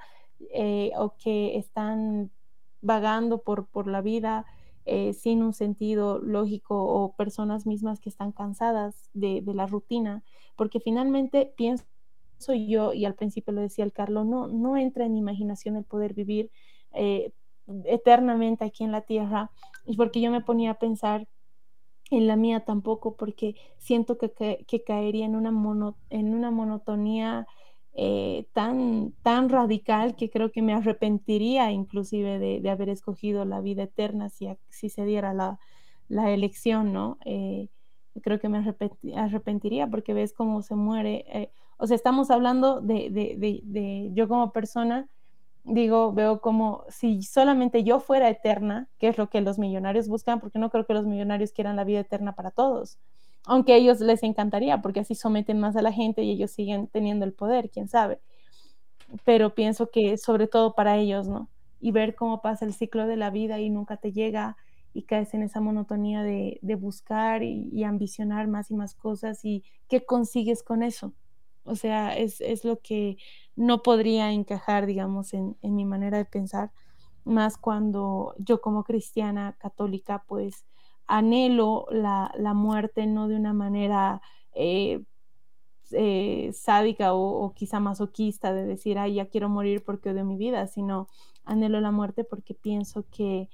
[0.54, 2.30] eh, o que están
[2.80, 4.46] vagando por, por la vida
[4.86, 10.22] eh, sin un sentido lógico o personas mismas que están cansadas de, la rutina?
[10.56, 11.84] Porque finalmente pienso
[12.48, 16.14] yo, y al principio lo decía el Carlos, no, no entra en imaginación el poder
[16.14, 16.50] vivir
[16.94, 17.30] eh,
[17.84, 19.50] eternamente aquí en la tierra
[19.84, 21.26] y porque yo me ponía a pensar
[22.10, 27.46] en la mía tampoco, porque siento que, que, caería en una, mono, en una monotonía
[27.92, 33.60] eh, tan, tan radical que creo que me arrepentiría inclusive de, de haber escogido la
[33.60, 35.58] vida eterna si, si se diera la,
[36.08, 37.18] la elección, ¿no?
[37.24, 37.68] Eh,
[38.22, 38.64] creo que me
[39.16, 41.24] arrepentiría porque ves cómo se muere.
[41.28, 45.08] Eh, o sea, estamos hablando de, de, de, de yo como persona
[45.64, 50.40] digo, veo como si solamente yo fuera eterna, que es lo que los millonarios buscan,
[50.40, 52.98] porque no creo que los millonarios quieran la vida eterna para todos,
[53.44, 56.88] aunque a ellos les encantaría, porque así someten más a la gente y ellos siguen
[56.88, 58.20] teniendo el poder, quién sabe.
[59.24, 61.48] Pero pienso que sobre todo para ellos, ¿no?
[61.80, 64.56] Y ver cómo pasa el ciclo de la vida y nunca te llega
[64.92, 69.64] y caes en esa monotonía de, buscar y, y, ambicionar más y más cosas y
[69.88, 71.12] qué consigues con eso.
[71.70, 73.16] O sea, es, es lo que
[73.56, 76.72] no podría encajar, digamos, en, mi manera de pensar,
[77.24, 80.66] más cuando yo como cristiana católica, pues
[81.06, 84.22] anhelo la, muerte no de una manera
[84.54, 85.02] eh,
[85.92, 90.66] eh, sádica o, quizá masoquista de decir, ay, ya quiero morir porque odio mi vida,
[90.66, 91.08] sino
[91.44, 93.48] anhelo la muerte porque pienso que,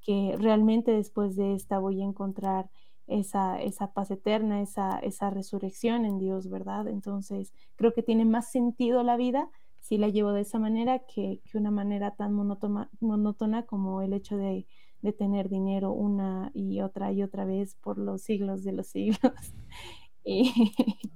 [0.00, 2.70] que realmente después de esta voy a encontrar
[3.10, 6.88] esa, esa paz eterna, esa, esa resurrección en Dios, ¿verdad?
[6.88, 11.40] Entonces, creo que tiene más sentido la vida si la llevo de esa manera que,
[11.44, 14.66] que una manera tan monótona, monótona como el hecho de,
[15.02, 19.32] de, tener dinero una y otra y otra vez por los siglos de los siglos
[20.24, 20.52] y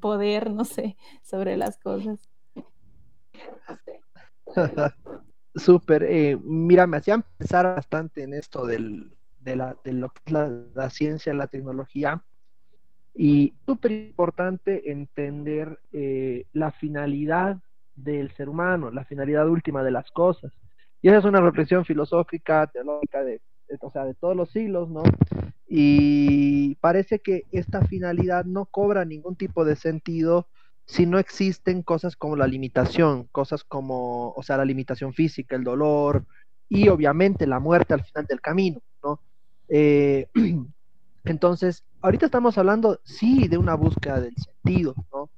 [0.00, 2.28] poder, no sé, sobre las cosas.
[5.54, 6.02] Súper.
[6.04, 10.32] Eh, mira, me hacían pensar bastante en esto del, de, la, de lo que es
[10.32, 12.22] la, ciencia, la tecnología.
[13.14, 17.58] Y súper importante entender eh, la finalidad
[17.94, 20.52] del ser humano, la finalidad última de las cosas.
[21.00, 23.40] Y esa es una reflexión filosófica, teológica, de,
[23.80, 25.02] o sea, de todos los siglos, ¿no?
[25.66, 30.48] Y parece que esta finalidad no cobra ningún tipo de sentido
[30.86, 35.64] si no existen cosas como la limitación, cosas como, o sea, la limitación física, el
[35.64, 36.26] dolor
[36.68, 38.82] y obviamente la muerte al final del camino, ¿no?
[39.76, 40.28] Eh,
[41.24, 45.30] entonces, ahorita estamos hablando, sí, de una búsqueda del sentido, ¿no?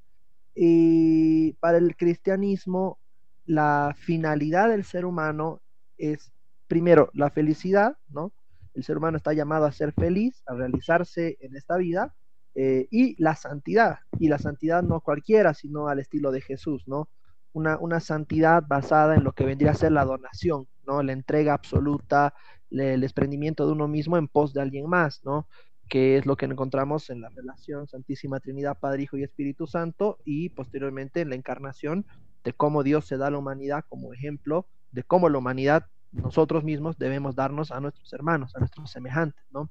[0.53, 2.99] Y para el cristianismo,
[3.47, 5.59] la finalidad del ser humano
[5.97, 6.31] es,
[6.67, 8.31] primero, la felicidad, ¿no?
[8.75, 12.13] El ser humano está llamado a ser feliz, a realizarse en esta vida,
[12.53, 17.09] eh, y la santidad, y la santidad no cualquiera, sino al estilo de Jesús, ¿no?
[17.53, 21.01] Una, una santidad basada en lo que vendría a ser la donación, ¿no?
[21.01, 22.35] La entrega absoluta,
[22.71, 25.47] el desprendimiento de uno mismo en pos de alguien más, ¿no?
[25.87, 30.19] que es lo que encontramos en la relación Santísima Trinidad, Padre, Hijo y Espíritu Santo,
[30.25, 32.05] y posteriormente en la encarnación
[32.43, 36.63] de cómo Dios se da a la humanidad como ejemplo de cómo la humanidad, nosotros
[36.63, 39.69] mismos, debemos darnos a nuestros hermanos, a nuestros semejantes, ¿no?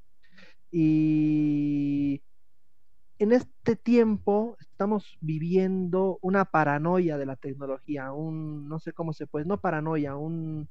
[0.70, 2.22] Y
[3.18, 9.26] en este tiempo estamos viviendo una paranoia de la tecnología, un, no sé cómo se
[9.26, 10.68] puede, no paranoia, un,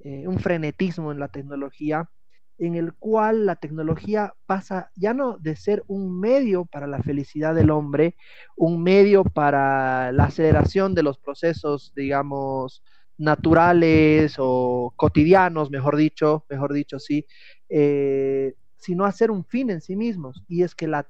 [0.00, 2.10] eh, un frenetismo en la tecnología,
[2.58, 7.54] en el cual la tecnología pasa ya no de ser un medio para la felicidad
[7.54, 8.16] del hombre,
[8.56, 12.82] un medio para la aceleración de los procesos, digamos,
[13.18, 17.26] naturales o cotidianos, mejor dicho, mejor dicho, sí,
[17.68, 20.42] eh, sino a ser un fin en sí mismos.
[20.48, 21.06] Y es que la,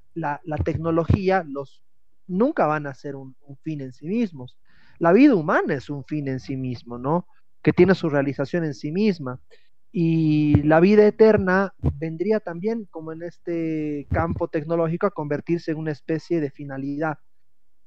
[0.64, 1.82] tecnología los,
[2.26, 4.56] nunca van a ser un, un, fin en sí mismos.
[4.98, 7.26] La vida humana es un fin en sí mismo, ¿no?
[7.66, 9.40] Que tiene su realización en sí misma.
[9.90, 15.90] Y la vida eterna vendría también, como en este campo tecnológico, a convertirse en una
[15.90, 17.18] especie de finalidad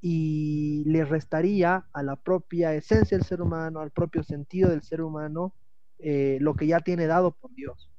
[0.01, 5.01] y le restaría a la propia esencia del ser humano, al propio sentido del ser
[5.01, 5.53] humano,
[5.97, 7.89] eh, lo que ya tiene dado por Dios,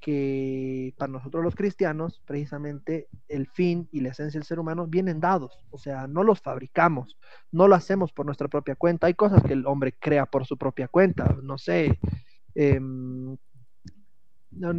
[0.00, 5.20] que para nosotros los cristianos, precisamente el fin y la esencia del ser humano vienen
[5.20, 7.18] dados, o sea, no los fabricamos,
[7.52, 10.56] no lo hacemos por nuestra propia cuenta, hay cosas que el hombre crea por su
[10.56, 11.98] propia cuenta, no sé,
[12.60, 13.36] Em,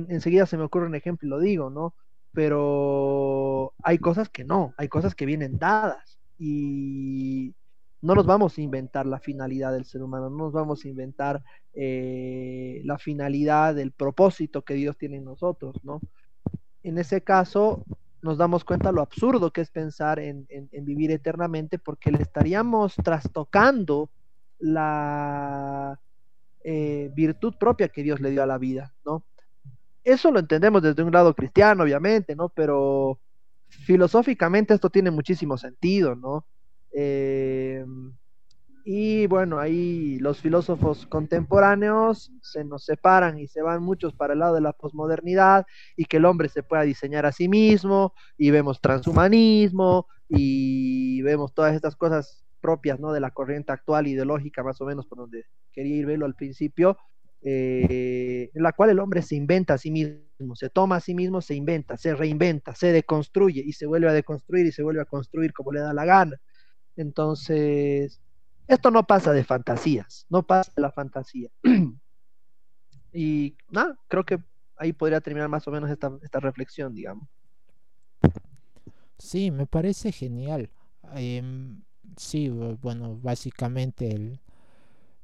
[0.09, 1.95] enseguida se me ocurre un ejemplo y lo digo, ¿no?
[2.33, 7.55] Pero hay cosas que no, hay cosas que vienen dadas y
[8.01, 11.43] no nos vamos a inventar la finalidad del ser humano, no nos vamos a inventar
[11.73, 15.99] eh, la finalidad, el propósito que Dios tiene en nosotros, ¿no?
[16.83, 17.83] En ese caso,
[18.21, 24.09] nos damos cuenta lo absurdo que es pensar en vivir eternamente porque le estaríamos trastocando
[24.59, 25.99] la,
[26.61, 29.23] eh, virtud propia que Dios le dio a la vida, ¿no?
[30.03, 32.49] Eso lo entendemos desde un lado cristiano, obviamente, ¿no?
[32.49, 33.17] Pero
[33.69, 36.45] filosóficamente esto tiene muchísimo sentido, ¿no?
[36.93, 37.85] Eh,
[38.91, 44.39] y bueno, ahí los filósofos contemporáneos se nos separan y se van muchos para el
[44.39, 48.51] lado de la posmodernidad y que el hombre se pueda diseñar a sí mismo y
[48.51, 53.11] vemos transhumanismo y vemos todas estas cosas propias ¿no?
[53.11, 56.97] de la corriente actual ideológica, más o menos por donde quería ir verlo al principio,
[57.41, 61.13] eh, en la cual el hombre se inventa a sí mismo, se toma a sí
[61.13, 65.01] mismo, se inventa, se reinventa, se deconstruye y se vuelve a deconstruir y se vuelve
[65.01, 66.37] a construir como le da la gana.
[66.99, 68.19] Entonces,
[68.67, 71.49] esto no pasa de fantasías, no pasa de la fantasía.
[73.13, 74.39] y nada, creo que
[74.75, 77.29] ahí podría terminar más o menos esta, esta reflexión, digamos.
[79.17, 80.69] Sí, me parece genial.
[81.15, 81.41] Eh,
[82.17, 84.41] sí, bueno, básicamente el,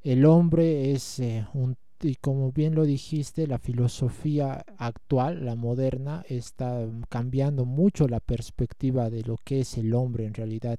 [0.02, 6.24] el hombre es eh, un y como bien lo dijiste, la filosofía actual, la moderna,
[6.28, 10.78] está cambiando mucho la perspectiva de lo que es el hombre en realidad.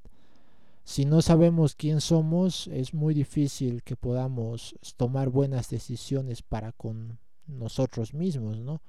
[0.86, 7.18] Si no sabemos quién somos, es muy difícil que podamos tomar buenas decisiones para con
[7.48, 8.80] nosotros mismos, ¿no?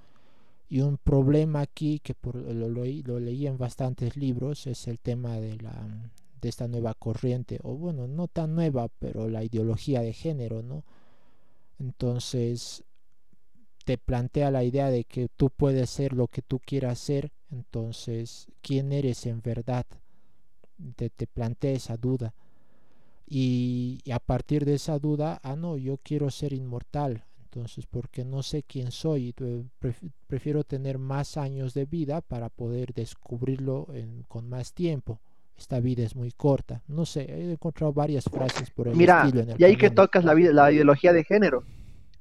[0.69, 4.99] Y un problema aquí que por, lo, lo, lo leí en bastantes libros es el
[4.99, 10.01] tema de la de esta nueva corriente, o bueno, no tan nueva, pero la ideología
[10.01, 10.83] de género, ¿no?
[11.79, 12.83] Entonces
[13.85, 18.49] te plantea la idea de que tú puedes ser lo que tú quieras ser, entonces,
[18.61, 19.87] ¿quién eres en verdad?
[20.95, 22.33] Te, te plantea esa duda.
[23.29, 28.41] Y, a partir de esa duda, ah, no, yo quiero ser inmortal, entonces, porque no
[28.41, 29.33] sé quién soy,
[30.27, 33.87] prefiero tener más años de vida para poder descubrirlo
[34.27, 35.19] con más tiempo
[35.57, 36.81] esta vida es muy corta.
[36.87, 39.89] No sé, he encontrado varias frases por el Mira, estilo en el y ahí que
[39.89, 41.63] tocas la, la ideología de género.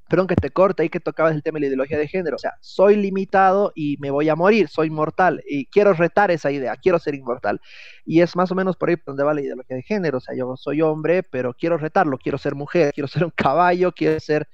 [0.08, 2.36] Perdón que te corte, ahí que tocabas el tema de la ideología de género.
[2.36, 5.42] O sea, soy limitado y me voy a morir, soy mortal.
[5.48, 7.60] Y quiero retar esa idea, quiero ser inmortal.
[8.04, 10.18] Y es más o menos por ahí donde va la ideología de género.
[10.18, 13.90] O sea, yo soy hombre, pero quiero retarlo, quiero ser mujer, quiero ser un caballo,
[13.92, 14.46] quiero ser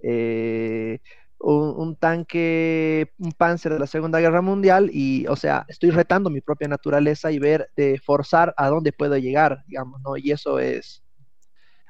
[0.00, 1.00] eh,
[1.40, 4.90] un, un tanque, un panzer de la Segunda Guerra Mundial.
[4.92, 9.16] Y, o sea, estoy retando mi propia naturaleza y ver, de forzar a dónde puedo
[9.16, 10.16] llegar, digamos, ¿no?
[10.16, 11.02] Y eso es.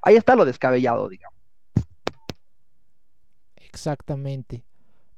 [0.03, 1.40] Ahí está lo descabellado, digamos.
[3.73, 4.65] Exactamente.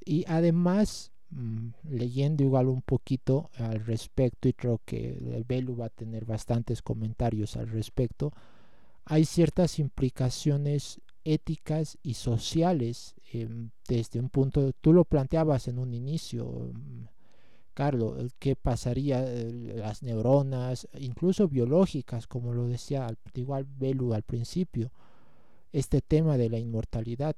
[0.05, 5.87] Y además, mm, leyendo igual un poquito al respecto, y creo que el Belu va
[5.87, 8.33] a tener bastantes comentarios al respecto,
[9.07, 15.95] hay ciertas implicaciones éticas y sociales em, desde un punto, tú lo planteabas en un
[15.95, 17.05] inicio, mm,
[17.75, 24.93] Carlos, qué pasaría, las neuronas, incluso biológicas, como lo decía al- igual Belu al principio,
[25.73, 27.37] este tema de la inmortalidad.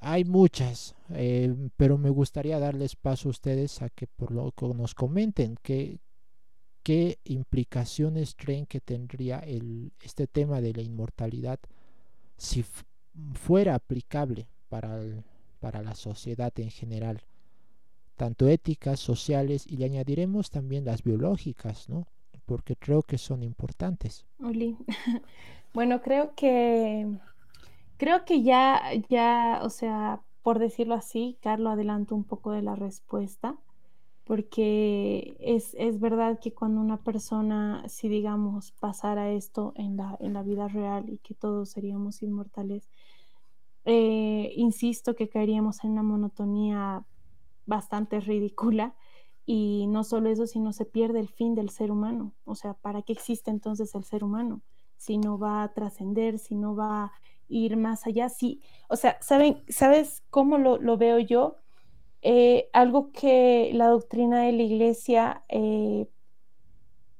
[0.00, 4.66] Hay muchas, eh, pero me gustaría darles paso a ustedes a que por lo que
[4.68, 5.98] nos comenten qué,
[6.82, 11.58] qué implicaciones creen que tendría el, este tema de la inmortalidad
[12.36, 12.64] si
[13.34, 15.00] fuera aplicable para,
[15.60, 17.22] para la sociedad en general,
[18.16, 22.06] tanto éticas, sociales y le añadiremos también las biológicas, ¿no?
[22.44, 24.24] Porque creo que son importantes.
[24.40, 24.76] Oli.
[25.76, 27.06] Bueno, creo que
[27.96, 32.76] creo que ya, ya, o sea, por decirlo así, Carlos adelantó un poco de la
[32.76, 33.58] respuesta,
[34.24, 40.32] porque es, es verdad que cuando una persona, si digamos, pasara esto en la, en
[40.32, 42.88] la vida real y que todos seríamos inmortales,
[43.84, 47.04] eh, insisto que caeríamos en una monotonía
[47.66, 48.94] bastante ridícula.
[49.48, 52.34] Y no solo eso, sino se pierde el fin del ser humano.
[52.44, 54.60] O sea, ¿para qué existe entonces el ser humano?
[54.96, 57.12] Si no va a trascender, si no va a
[57.48, 58.28] ir más allá.
[58.28, 61.56] Si, o sea, ¿saben, ¿sabes cómo lo, veo yo?
[62.22, 66.08] Eh, algo que la doctrina de la iglesia eh,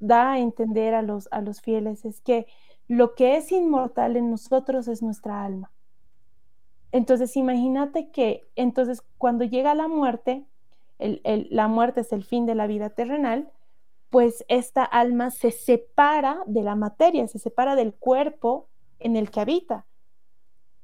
[0.00, 1.28] da a entender a los,
[1.62, 2.46] fieles es que
[2.88, 5.72] lo que es inmortal en nosotros es nuestra alma.
[6.92, 10.46] Entonces, imagínate que entonces cuando llega la muerte,
[10.98, 13.50] la muerte es el fin de la vida terrenal,
[14.08, 19.40] pues esta alma se separa de la materia, se separa del cuerpo en el que
[19.40, 19.84] habita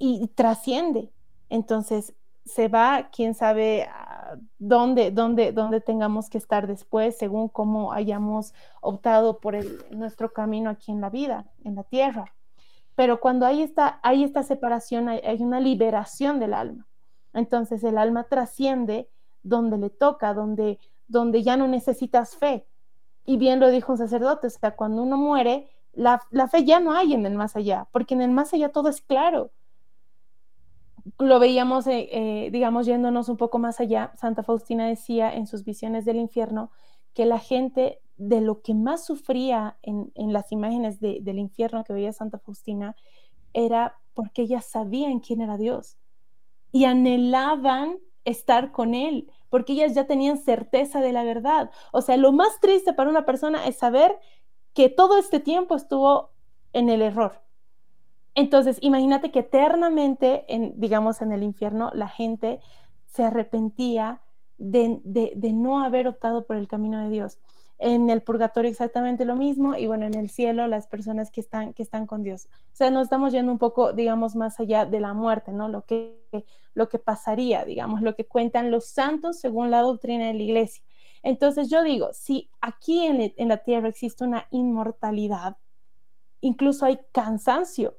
[0.05, 1.13] y trasciende.
[1.49, 2.13] Entonces
[2.45, 8.53] se va, quién sabe a dónde, dónde, dónde tengamos que estar después, según cómo hayamos
[8.81, 12.35] optado por el, nuestro camino aquí en la vida, en la tierra.
[12.97, 16.89] Pero cuando hay esta, hay esta separación, hay, hay una liberación del alma.
[17.33, 19.09] Entonces el alma trasciende
[19.45, 22.67] donde le toca, donde, donde ya no necesitas fe.
[23.25, 26.81] Y bien lo dijo un sacerdote, o sea, cuando uno muere, la, la, fe ya
[26.81, 29.53] no hay en el más allá, porque en el más allá todo es claro.
[31.19, 35.65] Lo veíamos, eh, eh, digamos, yéndonos un poco más allá, Santa Faustina decía en sus
[35.65, 36.71] visiones del infierno
[37.15, 41.85] que la gente de lo que más sufría en, en las imágenes de, del infierno
[41.85, 42.95] que veía Santa Faustina
[43.53, 45.97] era porque ellas sabían quién era Dios
[46.71, 51.71] y anhelaban estar con Él, porque ellas ya tenían certeza de la verdad.
[51.93, 54.19] O sea, lo más triste para una persona es saber
[54.75, 56.31] que todo este tiempo estuvo
[56.73, 57.43] en el error.
[58.35, 62.61] Entonces, imagínate que eternamente, en, digamos, en el infierno, la gente
[63.07, 64.23] se arrepentía
[64.57, 67.39] de, no haber optado por el camino de Dios.
[67.79, 71.75] En el purgatorio exactamente lo mismo y bueno, en el cielo las personas que están,
[71.75, 72.47] que están con Dios.
[72.73, 75.69] O sea, nos estamos yendo un poco, digamos, más allá de la muerte, ¿no?
[75.69, 76.17] Lo que,
[76.75, 80.85] lo que pasaría, digamos, lo que cuentan los santos según la doctrina de la iglesia.
[81.25, 85.57] Entonces yo digo, si aquí en la tierra existe una inmortalidad,
[86.41, 87.97] incluso hay cansancio,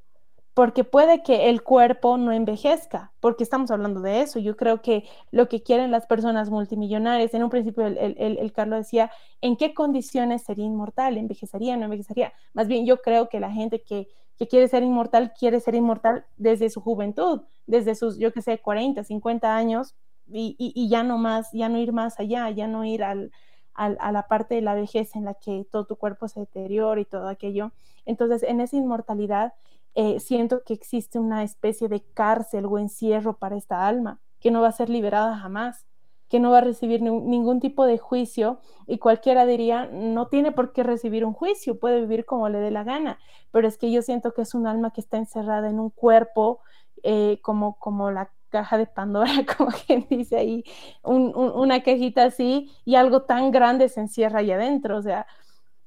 [0.54, 4.40] porque puede que el cuerpo no envejezca, porque estamos hablando de eso.
[4.40, 8.54] Yo creo que lo que quieren las personas multimillonarias, en un principio el, el, el
[8.54, 9.12] Carlos decía,
[9.42, 11.18] ¿en qué condiciones sería inmortal?
[11.18, 11.76] ¿Envejecería?
[11.76, 12.34] ¿No envejecería?
[12.54, 16.26] Más bien yo creo que la gente que, que quiere ser inmortal quiere ser inmortal
[16.38, 19.96] desde su juventud, desde sus, yo qué sé, 40, 50 años
[20.28, 23.32] y, y, y, ya no más, ya no ir más allá, ya no ir al,
[23.74, 27.02] al, a la parte de la vejez en la que todo tu cuerpo se deteriora
[27.02, 27.72] y todo aquello.
[28.06, 29.54] Entonces, en esa inmortalidad,
[29.96, 34.62] eh, siento que existe una especie de cárcel o encierro para esta alma, que no
[34.62, 35.86] va a ser liberada jamás,
[36.30, 40.52] que no va a recibir ni, ningún tipo de juicio y cualquiera diría, no tiene
[40.52, 43.20] por qué recibir un juicio, puede vivir como le dé la gana,
[43.52, 46.60] pero es que yo siento que es un alma que está encerrada en un cuerpo
[47.04, 50.64] eh, como, como la caja de Pandora, como quien dice ahí,
[51.04, 55.28] un, una cajita así y algo tan grande se encierra ahí adentro, o sea,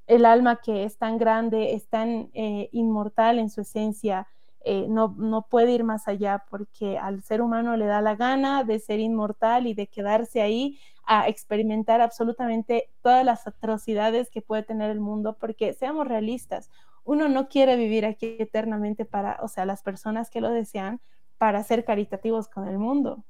[0.06, 4.26] el alma que es tan grande, es tan eh, inmortal en su esencia,
[4.68, 8.64] eh, no, no, puede ir más allá porque al ser humano le da la gana
[8.64, 14.64] de ser inmortal y de quedarse ahí a experimentar absolutamente todas las atrocidades que puede
[14.64, 16.68] tener el mundo, porque seamos realistas,
[17.04, 21.00] uno no quiere vivir aquí eternamente para, o sea, las personas que lo desean,
[21.38, 23.22] para ser caritativos con el mundo.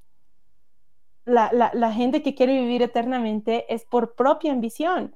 [1.26, 5.14] La, la, la gente que quiere vivir eternamente es por propia ambición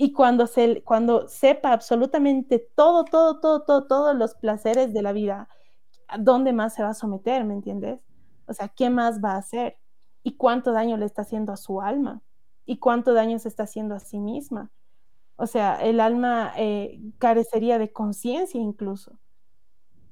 [0.00, 5.12] y cuando, se, cuando sepa absolutamente todo, todo, todo, todo, todos los placeres de la
[5.12, 5.48] vida,
[6.20, 7.44] ¿dónde más se va a someter?
[7.44, 8.00] ¿Me entiendes?
[8.46, 9.76] O sea, ¿qué más va a hacer?
[10.22, 12.22] ¿Y cuánto daño le está haciendo a su alma?
[12.64, 14.70] ¿Y cuánto daño se está haciendo a sí misma?
[15.34, 19.18] O sea, el alma eh, carecería de conciencia incluso.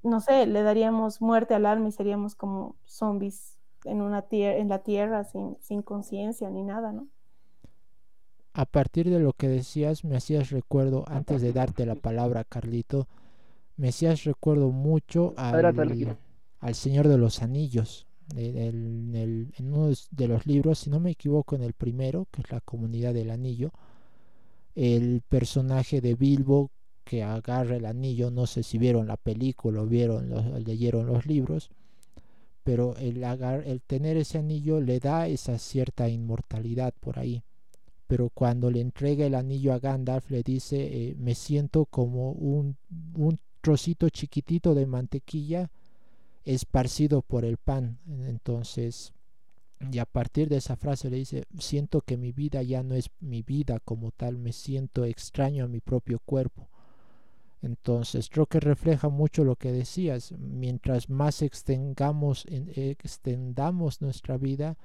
[0.03, 4.81] No sé, le daríamos muerte al alma y seríamos como zombies en, una en la
[4.81, 7.07] tierra sin, sin conciencia ni nada, ¿no?
[8.57, 13.07] A partir de lo que decías, me hacías recuerdo, antes de darte la palabra, Carlito,
[13.77, 15.63] me hacías recuerdo mucho al,
[16.61, 18.07] al Señor de los Anillos.
[18.35, 22.63] en uno de los libros, si no me equivoco, en el primero, que es la
[22.63, 23.73] comunidad del anillo,
[24.75, 26.71] el personaje de Bilbo
[27.05, 30.31] que agarra el anillo, no sé si vieron la película o vieron,
[30.65, 31.69] leyeron los libros,
[32.65, 37.43] pero el, el tener ese anillo le da esa cierta inmortalidad por ahí
[38.07, 42.77] pero cuando le entrega el anillo a Gandalf le dice eh, me siento como un,
[43.15, 45.71] un trocito chiquitito de mantequilla
[46.45, 49.13] esparcido por el pan entonces
[49.93, 53.11] y a partir de esa frase le dice siento que mi vida ya no es
[53.21, 56.69] mi vida como tal me siento extraño a mi propio cuerpo
[57.63, 64.77] entonces creo que refleja mucho lo que decías mientras más extendamos extendamos nuestra vida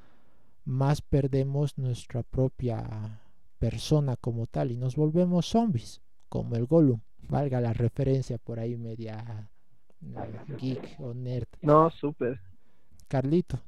[0.66, 3.22] más perdemos nuestra propia
[3.60, 7.00] persona como tal y nos volvemos zombies, como el Gollum.
[7.30, 9.50] Valga la referencia por ahí media
[10.02, 11.48] eh, geek o nerd.
[11.62, 12.40] No, súper.
[13.08, 13.60] Carlito.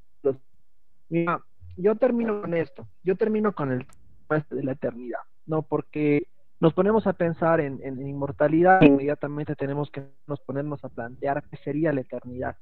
[1.09, 1.41] Mira,
[1.77, 2.87] yo termino con esto.
[3.03, 3.85] Yo termino con el
[4.29, 5.61] este de la eternidad, ¿no?
[5.61, 6.27] Porque
[6.59, 11.57] nos ponemos a pensar en, en inmortalidad, inmediatamente tenemos que nos ponernos a plantear qué
[11.57, 12.57] sería la eternidad.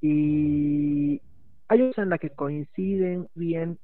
[0.00, 1.20] Y
[1.70, 3.78] hay cosas en las que coinciden bien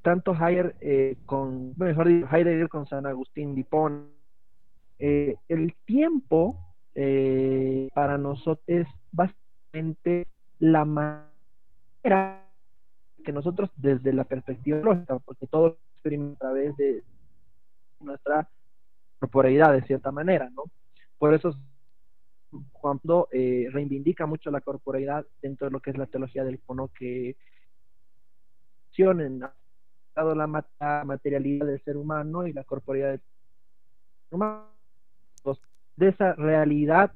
[0.00, 4.08] tanto Heidegger eh, con, mejor dicho, Heidegger con San Agustín Dipón.
[4.98, 6.58] Eh, el tiempo
[6.94, 10.28] eh, para nosotros es básicamente
[10.60, 12.42] la manera
[13.22, 17.02] que nosotros desde la perspectiva lógica, porque todo experimenta a través de
[18.00, 18.48] nuestra
[19.18, 20.64] corporeidad de cierta manera, ¿no?
[21.18, 21.54] Por eso
[22.72, 26.90] cuando eh, reivindica mucho la corporeidad dentro de lo que es la teología del cono
[26.96, 27.36] que
[30.14, 30.46] dado la
[31.04, 34.68] materialidad del ser humano y la corporeidad del ser humano.
[35.96, 37.12] De esa realidad,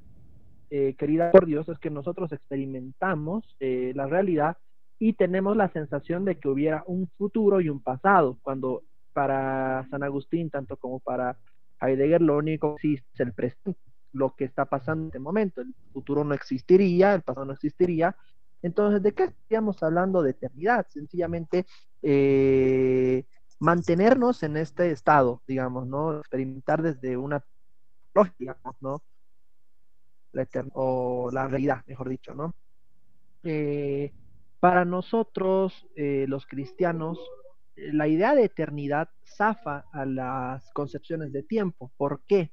[0.70, 4.56] eh, querida por Dios, es que nosotros experimentamos eh, la realidad
[5.00, 8.82] y tenemos la sensación de que hubiera un futuro y un pasado, cuando
[9.12, 11.36] para San Agustín, tanto como para
[11.80, 15.60] Heidegger, lo único que existe es el presente lo que está pasando en este momento.
[15.60, 18.16] El futuro no existiría, el pasado no existiría.
[18.62, 20.86] Entonces, ¿de qué estaríamos hablando de eternidad?
[20.88, 21.66] Sencillamente
[22.02, 23.24] eh,
[23.58, 26.18] mantenernos en este estado, digamos, ¿no?
[26.18, 27.44] Experimentar desde una
[28.14, 29.02] lógica, ¿no?
[30.32, 32.54] La o la realidad, mejor dicho, ¿no?
[33.44, 34.12] Eh,
[34.60, 37.18] para nosotros, eh, los cristianos,
[37.76, 41.92] la idea de eternidad zafa a las concepciones de tiempo.
[41.96, 42.50] ¿Por qué?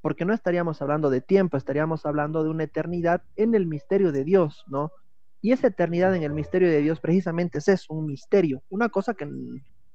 [0.00, 4.24] Porque no estaríamos hablando de tiempo, estaríamos hablando de una eternidad en el misterio de
[4.24, 4.92] Dios, ¿no?
[5.40, 9.14] Y esa eternidad en el misterio de Dios precisamente es eso, un misterio, una cosa
[9.14, 9.28] que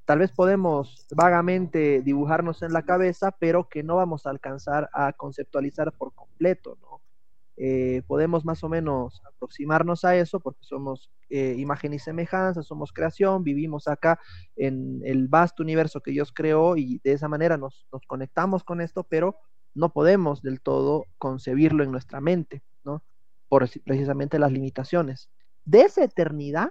[0.05, 5.13] tal vez podemos vagamente dibujarnos en la cabeza, pero que no vamos a alcanzar a
[5.13, 7.01] conceptualizar por completo, ¿no?
[7.55, 12.91] Eh, podemos más o menos aproximarnos a eso porque somos eh, imagen y semejanza, somos
[12.91, 14.19] creación, vivimos acá
[14.55, 18.81] en el vasto universo que Dios creó y de esa manera nos, nos conectamos con
[18.81, 19.35] esto, pero
[19.75, 23.03] no podemos del todo concebirlo en nuestra mente, ¿no?
[23.49, 25.29] Por precisamente las limitaciones.
[25.65, 26.69] De esa eternidad,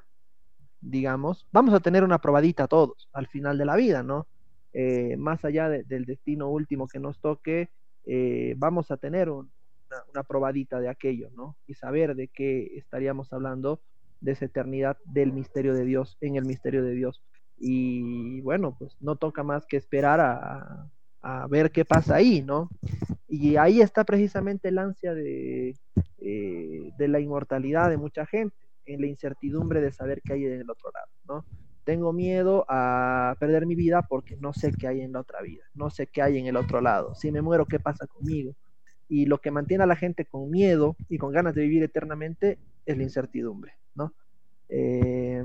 [0.80, 4.26] digamos, vamos a tener una probadita todos al final de la vida, ¿no?
[4.72, 7.70] Eh, más allá del destino último que nos toque,
[8.04, 9.50] eh, vamos a tener una,
[10.10, 11.56] una, probadita de aquello, ¿no?
[11.66, 13.82] Y saber de qué estaríamos hablando
[14.20, 17.22] de esa eternidad del misterio de Dios, en el misterio de Dios.
[17.58, 20.90] Y bueno, pues no toca más que esperar a,
[21.22, 22.68] a ver qué pasa ahí, ¿no?
[23.28, 25.76] Y ahí está precisamente el ansia de,
[26.18, 30.70] eh, la inmortalidad de mucha gente, en la incertidumbre de saber qué hay en el
[30.70, 31.44] otro lado, ¿no?
[31.84, 35.64] tengo miedo a perder mi vida porque no sé qué hay en la otra vida,
[35.74, 37.14] no sé qué hay en el otro lado.
[37.14, 38.54] Si me muero, ¿qué pasa conmigo?
[39.08, 42.58] Y lo que mantiene a la gente con miedo y con ganas de vivir eternamente
[42.86, 44.14] es la incertidumbre, ¿no?
[44.68, 45.42] Eh,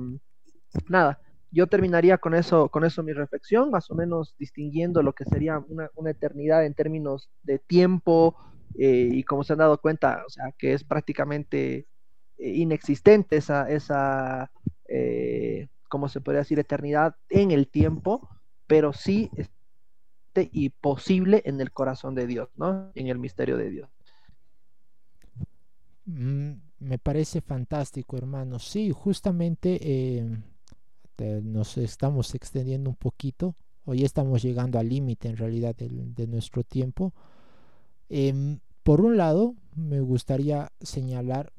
[0.87, 1.19] nada,
[1.51, 5.63] yo terminaría con eso, con eso mi reflexión, más o menos distinguiendo lo que sería
[5.69, 8.35] una, eternidad en términos de tiempo
[8.77, 11.87] eh, y como se han dado cuenta, o sea, que es prácticamente
[12.37, 14.51] eh, inexistente esa, esa
[14.87, 18.29] eh, como se podría decir, eternidad en el tiempo,
[18.67, 19.31] pero sí
[20.51, 22.91] y posible en el corazón de Dios, ¿no?
[22.93, 23.89] En el misterio de Dios.
[26.05, 28.59] Mm, me parece fantástico, hermano.
[28.59, 29.79] Sí, justamente
[31.19, 33.55] nos estamos extendiendo un poquito.
[33.85, 37.13] Hoy estamos llegando al límite en realidad de, nuestro tiempo.
[38.09, 41.51] Em, por un lado, me gustaría señalar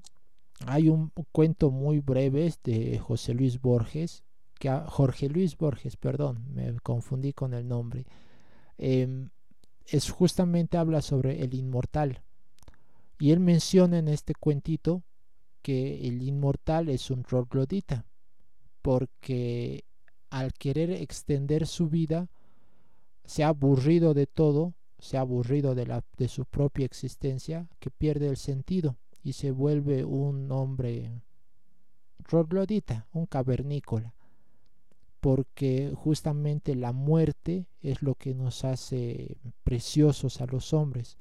[0.66, 4.24] hay un cuento muy breve de José Luis Borges,
[4.58, 8.06] que Jorge Luis Borges, perdón, me confundí con el nombre.
[8.76, 9.30] Em,
[9.86, 12.22] es justamente habla sobre el inmortal.
[13.20, 15.02] Y él menciona en este cuentito
[15.62, 18.04] que el inmortal es un troglodita,
[18.88, 19.84] porque
[20.30, 22.30] al querer extender su vida,
[23.26, 27.90] se ha aburrido de todo, se ha aburrido de, la, de su propia existencia, que
[27.90, 31.20] pierde el sentido y se vuelve un hombre
[32.26, 34.14] troglodita, un cavernícola,
[35.20, 41.18] porque justamente la muerte es lo que nos hace preciosos a los hombres,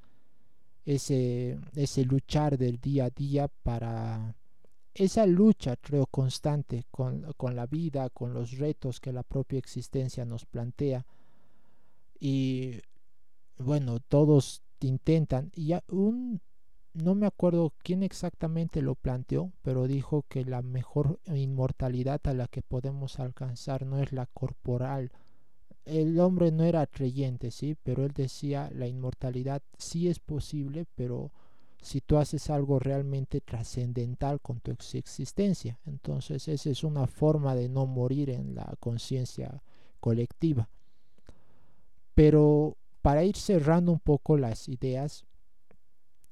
[0.86, 4.38] ese, ese luchar del día a día para
[4.98, 10.26] esa lucha, creo, constante con, con, la vida, con los retos que la propia existencia
[10.26, 11.06] nos plantea.
[12.20, 12.82] Y
[13.60, 15.52] bueno, todos intentan.
[15.56, 16.41] Y un,
[16.93, 22.48] no me acuerdo quién exactamente lo planteó, pero dijo que la mejor inmortalidad a la
[22.48, 25.12] que podemos alcanzar no es la corporal.
[25.86, 31.32] El hombre no era creyente, sí, pero él decía la inmortalidad sí es posible, pero
[31.82, 35.80] si tú haces algo realmente trascendental con tu existencia.
[35.86, 39.61] Entonces esa es una forma de no morir en la conciencia
[39.99, 40.69] colectiva.
[42.13, 45.25] Pero para ir cerrando un poco las ideas,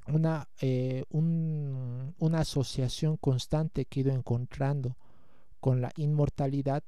[0.08, 4.98] una, eh, una asociación constante que he ido encontrando
[5.60, 6.84] con la inmortalidad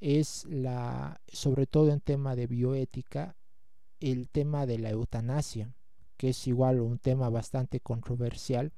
[0.00, 3.34] es la, sobre todo en tema de bioética,
[4.00, 5.74] el tema de la eutanasia,
[6.16, 8.72] que es igual un tema bastante controversial,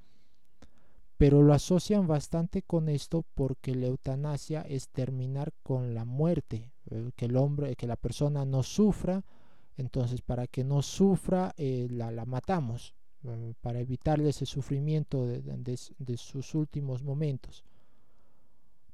[1.17, 7.11] pero lo asocian bastante con esto porque la eutanasia es terminar con la muerte, eh,
[7.17, 9.25] que el hombre, que la persona no sufra,
[9.77, 12.95] entonces para que no sufra eh, la, la matamos.
[13.25, 17.65] Eh, para evitarle ese sufrimiento de, sus últimos momentos.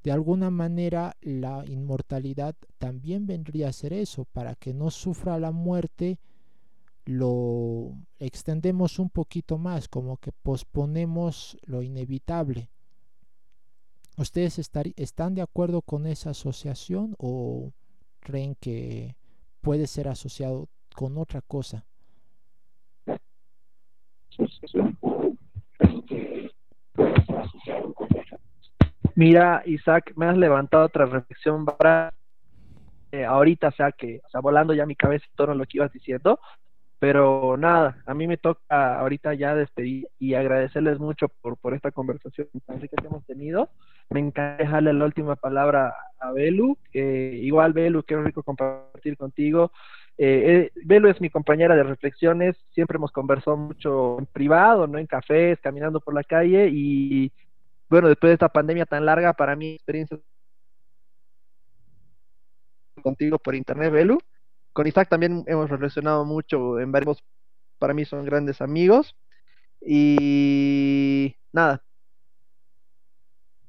[0.03, 5.51] De alguna manera la inmortalidad también vendría a ser eso, para que no sufra la
[5.51, 6.17] muerte,
[7.05, 12.69] lo extendemos un poquito más, como que posponemos lo inevitable.
[14.17, 14.59] ¿Ustedes
[14.95, 17.73] están de acuerdo con esa asociación o
[18.21, 19.15] creen que
[19.61, 21.85] puede ser asociado con otra cosa?
[29.15, 32.13] Mira, Isaac, me has levantado otra reflexión para
[33.11, 35.65] eh, ahorita, o sea que, o sea, volando ya mi cabeza en torno a lo
[35.65, 36.39] que ibas diciendo,
[36.99, 41.91] pero nada, a mí me toca ahorita ya despedir y agradecerles mucho por, por esta
[41.91, 43.69] conversación tan rica que hemos tenido.
[44.09, 49.71] Me encanta dejarle la última palabra a Belu, igual Belu, qué rico compartir contigo.
[50.17, 54.97] Eh, eh, Belo es mi compañera de reflexiones, siempre hemos conversado mucho en privado, no
[54.97, 57.31] en cafés, caminando por la calle y
[57.89, 60.17] bueno, después de esta pandemia tan larga, para mí experiencia
[63.01, 64.17] contigo por internet, Belu.
[64.75, 67.23] Con Isaac también hemos reflexionado mucho en varios,
[67.79, 69.15] para mí son grandes amigos.
[69.79, 71.81] Y nada,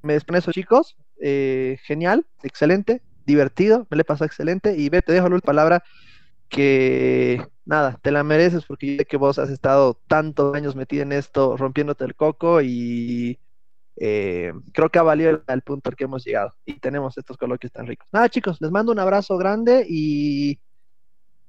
[0.01, 5.13] me despido eso chicos, eh, genial, excelente, divertido, me le pasó excelente y ve, te
[5.13, 5.81] dejo la palabra
[6.49, 11.03] que nada, te la mereces porque yo sé que vos has estado tantos años metido
[11.03, 13.39] en esto, rompiéndote el coco y
[13.95, 17.71] eh, creo que ha valido el, punto al que hemos llegado y tenemos estos coloquios
[17.71, 18.09] tan ricos.
[18.11, 20.59] Nada, chicos, les mando un abrazo grande y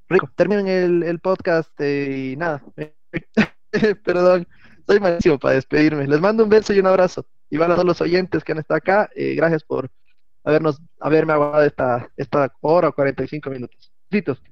[0.08, 2.62] rico, terminen el, podcast eh, y nada,
[4.04, 4.46] perdón,
[4.86, 6.06] soy malísimo para despedirme.
[6.06, 7.26] Les mando un beso y un abrazo.
[7.50, 9.90] Y van a todos los oyentes que han estado acá, eh, gracias por
[10.44, 13.92] habernos, haberme aguardado esta, esta hora o 45 minutos.
[14.10, 14.42] Besitos.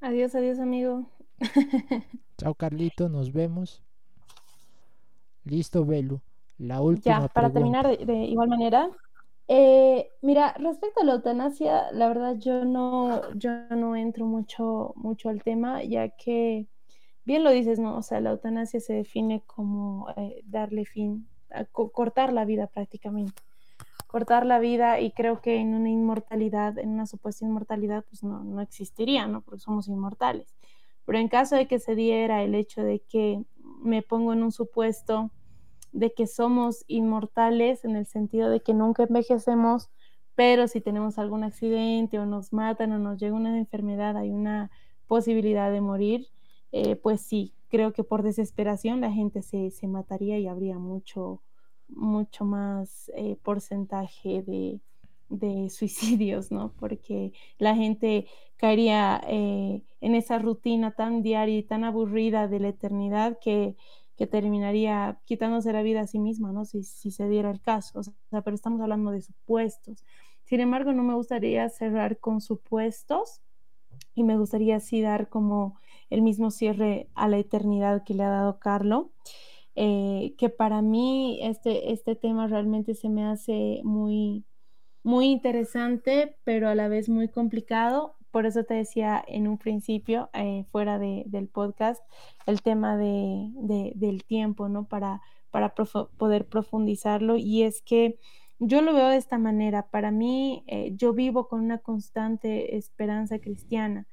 [0.00, 1.10] Adiós, adiós, amigo.
[2.38, 3.82] Chao, Carlito, nos vemos.
[5.44, 6.20] Listo, Belu.
[6.58, 7.20] La última.
[7.20, 8.88] Ya, para terminar de, igual manera,
[9.50, 15.28] Eh, mira, respecto a la eutanasia, la verdad yo no, yo no entro mucho, mucho
[15.28, 16.66] al tema, ya que,
[17.24, 17.96] bien lo dices, ¿no?
[17.96, 21.28] O sea, la eutanasia se define como eh, darle fin,
[21.72, 23.42] cortar la vida prácticamente.
[24.06, 28.42] Cortar la vida y creo que en una inmortalidad, en una supuesta inmortalidad, pues no,
[28.42, 29.42] no existiría, ¿no?
[29.42, 30.56] Porque somos inmortales.
[31.04, 33.44] Pero en caso de que se diera el hecho de que
[33.82, 35.30] me pongo en un supuesto
[35.92, 39.90] de que somos inmortales en el sentido de que nunca envejecemos,
[40.38, 44.70] pero si tenemos algún accidente o nos matan o nos llega una enfermedad, hay una
[45.08, 46.28] posibilidad de morir,
[46.70, 51.42] eh, pues sí, creo que por desesperación la gente se, mataría y habría mucho,
[51.88, 54.80] mucho más eh, porcentaje de,
[55.70, 56.72] suicidios, ¿no?
[56.78, 58.28] Porque la gente
[58.58, 63.74] caería eh, en esa rutina tan diaria y tan aburrida de la eternidad que
[64.18, 66.64] que terminaría quitándose la vida a sí misma, ¿no?
[66.64, 68.00] Si, si se diera el caso.
[68.00, 70.04] O sea, pero estamos hablando de supuestos.
[70.48, 73.42] Sin embargo, no me gustaría cerrar con supuestos
[74.14, 75.78] y me gustaría así dar como
[76.10, 79.12] el mismo cierre a la eternidad que le ha dado Carlo.
[79.74, 84.44] Eh, que para mí este, este tema realmente se me hace muy,
[85.04, 90.30] muy interesante, pero a la vez muy complicado por eso te decía en un principio,
[90.32, 92.02] eh, fuera del podcast,
[92.46, 93.50] el tema de,
[93.94, 94.86] del tiempo, ¿no?
[94.86, 97.36] Para, para poder profundizarlo.
[97.36, 98.18] Y es que
[98.58, 99.88] yo lo veo de esta manera.
[99.90, 104.06] Para mí, eh, yo vivo con una constante esperanza cristiana,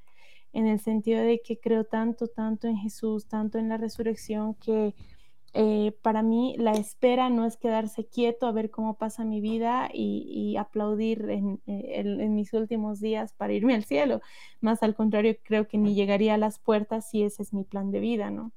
[0.52, 4.94] en el sentido de que creo tanto, tanto en Jesús, tanto en la resurrección, que
[5.58, 9.88] eh, para mí la espera no es quedarse quieto a ver cómo pasa mi vida
[9.92, 14.20] y, aplaudir eh, en, mis últimos días para irme al cielo.
[14.60, 17.90] Más al contrario, creo que ni llegaría a las puertas si ese es mi plan
[17.90, 18.52] de vida, ¿no?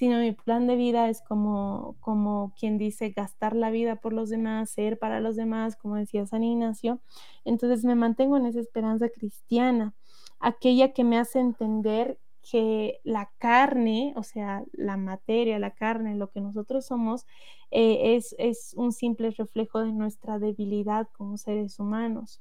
[0.00, 4.30] Sino mi plan de vida es como, como quien dice, gastar la vida por los
[4.30, 7.02] demás, ser para los demás, como decía San Ignacio.
[7.44, 9.92] Entonces me mantengo en esa esperanza cristiana,
[10.38, 16.30] aquella que me hace entender que la carne, o sea, la materia, la carne, lo
[16.30, 17.26] que nosotros somos,
[17.70, 22.40] eh, es, un simple reflejo de nuestra debilidad como seres humanos.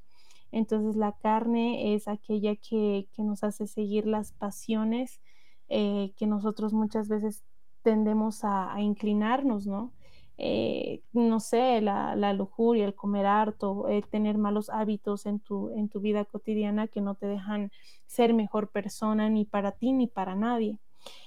[0.54, 5.20] Entonces la carne es aquella que, nos hace seguir las pasiones
[5.72, 7.44] eh, que nosotros muchas veces
[7.84, 9.94] tendemos a, inclinarnos, ¿no?
[10.38, 15.88] Eh, no sé, la, lujuria, el comer harto, eh, tener malos hábitos en tu, en
[15.90, 17.72] tu vida cotidiana que no te dejan
[18.08, 20.80] ser mejor persona ni para ti ni para nadie.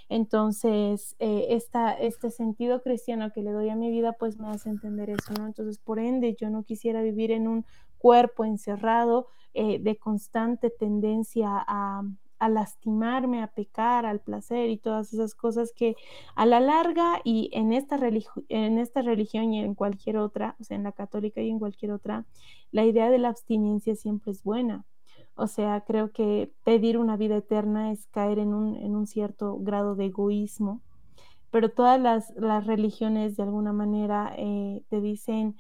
[0.09, 5.33] Entonces, este sentido cristiano que le doy a mi vida, pues me hace entender eso,
[5.39, 5.47] ¿no?
[5.47, 7.65] Entonces, por ende, yo no quisiera vivir en un
[7.97, 12.03] cuerpo encerrado de constante tendencia a,
[12.43, 15.95] a lastimarme, a pecar, al placer y todas esas cosas que
[16.35, 18.01] a la larga y en esta,
[18.49, 21.93] en esta religión y en cualquier otra, o sea, en la católica y en cualquier
[21.93, 22.27] otra,
[22.73, 24.85] la idea de la abstinencia siempre es buena.
[25.37, 29.59] O sea, creo que pedir una vida eterna es caer en un, en un cierto
[29.61, 30.83] grado de egoísmo,
[31.53, 35.55] pero todas las, las religiones de alguna manera eh, te dicen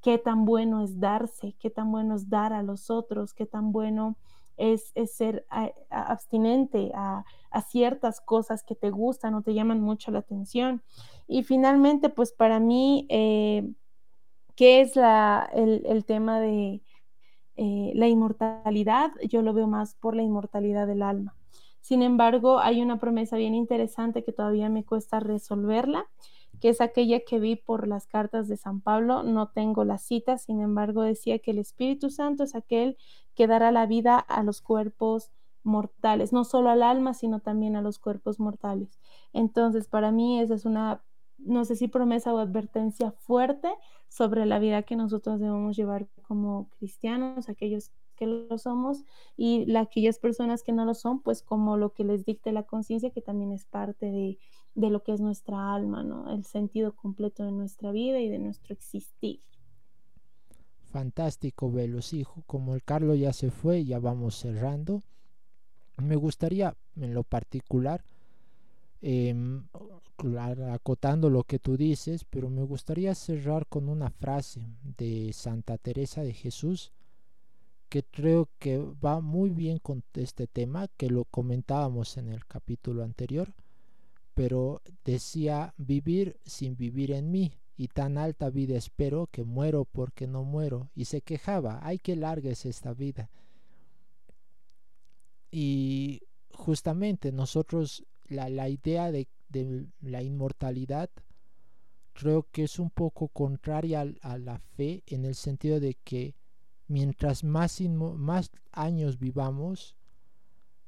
[0.00, 3.72] qué tan bueno es darse, qué tan bueno es dar a los otros, qué tan
[3.72, 4.16] bueno
[4.56, 5.46] es, ser
[5.90, 7.24] abstinente a,
[7.68, 10.82] ciertas cosas que te gustan o te llaman mucho la atención.
[11.28, 13.70] Y finalmente, pues para mí, eh,
[14.56, 16.82] ¿qué es la, el, tema de
[17.56, 19.12] eh, la inmortalidad?
[19.28, 21.36] Yo lo veo más por la inmortalidad del alma.
[21.80, 26.06] Sin embargo, hay una promesa bien interesante que todavía me cuesta resolverla,
[26.64, 29.22] que es aquella que vi por las cartas de San Pablo.
[29.22, 32.96] No tengo la cita, sin embargo, decía que el Espíritu Santo es aquel
[33.34, 35.30] que dará la vida a los cuerpos
[35.62, 38.98] mortales, no solo al alma, sino también a los cuerpos mortales.
[39.34, 41.04] Entonces, para mí esa es una,
[41.36, 43.68] no sé si promesa o advertencia fuerte
[44.08, 49.04] sobre la vida que nosotros debemos llevar como cristianos, aquellos que lo somos,
[49.36, 53.10] y aquellas personas que no lo son, pues como lo que les dicte la conciencia,
[53.10, 54.38] que también es parte de,
[54.74, 56.32] de lo que es nuestra alma, ¿no?
[56.32, 59.40] El sentido completo de nuestra vida y de nuestro existir.
[60.82, 62.42] Fantástico, Velos, hijo.
[62.46, 65.02] Como el Carlos ya se fue, ya vamos cerrando.
[65.96, 68.04] Me gustaría, en lo particular,
[69.00, 69.66] em,
[70.72, 74.66] acotando lo que tú dices, pero me gustaría cerrar con una frase
[74.96, 76.92] de Santa Teresa de Jesús
[77.88, 83.04] que creo que va muy bien con este tema, que lo comentábamos en el capítulo
[83.04, 83.54] anterior,
[84.34, 90.26] pero decía vivir sin vivir en mí y tan alta vida espero que muero porque
[90.26, 90.90] no muero.
[90.94, 93.30] Y se quejaba, ay que larga es esta vida.
[95.50, 96.22] Y
[96.52, 101.10] justamente nosotros, la, la idea de, de, la inmortalidad
[102.12, 106.34] creo que es un poco contraria a, la fe en el sentido de que
[106.86, 109.96] mientras más, más años vivamos,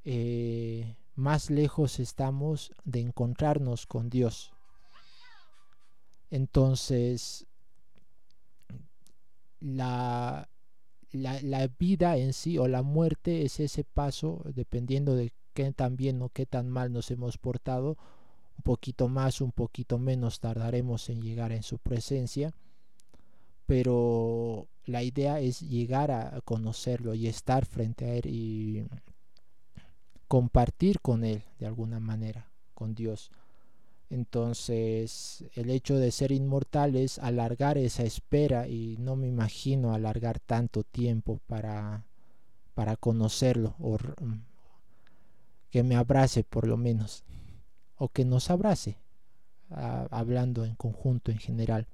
[0.04, 4.52] eh, más lejos estamos de encontrarnos con Dios.
[6.30, 7.46] Entonces,
[9.60, 10.48] la,
[11.12, 16.20] la, vida en sí o la muerte es ese paso, dependiendo de qué tan bien
[16.20, 17.96] o qué tan mal nos hemos portado,
[18.58, 22.52] un poquito más, un poquito menos tardaremos en llegar en su presencia,
[23.64, 28.86] pero la idea es llegar a conocerlo y estar frente a él y
[30.28, 33.30] compartir con él de alguna manera, con Dios.
[34.08, 40.38] Entonces, el hecho de ser inmortal es alargar esa espera y no me imagino alargar
[40.38, 42.04] tanto tiempo para,
[42.74, 43.98] para conocerlo o
[45.70, 47.24] que me abrace por lo menos
[47.96, 48.98] o que nos abrace,
[49.70, 51.88] hablando en conjunto en general.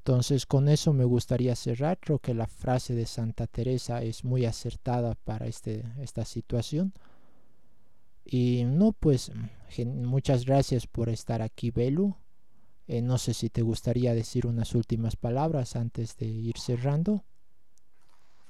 [0.00, 1.98] Entonces con eso me gustaría cerrar.
[2.00, 6.94] Creo que la frase de Santa Teresa es muy acertada para este, esta situación.
[8.24, 9.30] Y no, pues
[9.84, 12.16] muchas gracias por estar aquí, Belu.
[12.86, 17.22] Eh, no sé si te gustaría decir unas últimas palabras antes de ir cerrando.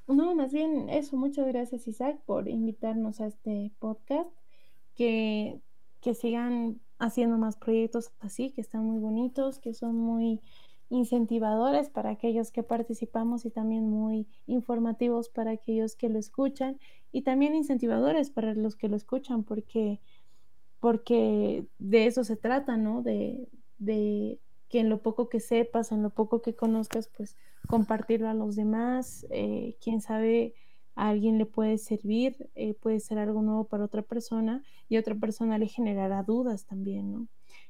[0.07, 1.17] No, más bien eso.
[1.17, 4.31] Muchas gracias, Isaac, por invitarnos a este podcast.
[4.95, 5.61] Que,
[6.01, 10.41] que sigan haciendo más proyectos así, que están muy bonitos, que son muy
[10.91, 16.79] incentivadores para aquellos que participamos y también muy informativos para aquellos que lo escuchan
[17.13, 20.01] y también incentivadores para los que lo escuchan porque,
[20.81, 23.03] porque de eso se trata, ¿no?
[23.03, 27.37] De, de que en lo poco que sepas, en lo poco que conozcas, pues
[27.69, 30.55] compartirlo a los demás, eh, quién sabe,
[30.97, 35.15] a alguien le puede servir, eh, puede ser algo nuevo para otra persona y otra
[35.15, 37.29] persona le generará dudas también, ¿no?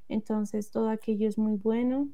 [0.08, 2.08] Entonces todo aquello es muy bueno.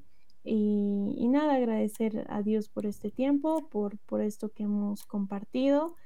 [0.48, 5.96] Y, nada, agradecer a Dios por este tiempo, por, por esto que hemos compartido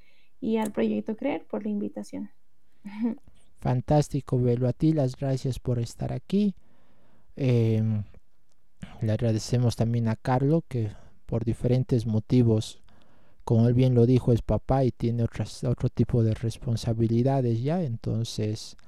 [0.40, 2.30] y al proyecto Creer por la invitación.
[3.60, 4.66] Fantástico, Belo.
[4.66, 6.54] A ti las gracias por estar aquí.
[7.36, 8.02] Em,
[9.02, 10.90] le agradecemos también a Carlos que
[11.26, 12.80] por diferentes motivos,
[13.44, 17.82] como él bien lo dijo, es papá y tiene otras, otro tipo de responsabilidades ya.
[17.82, 18.78] Entonces,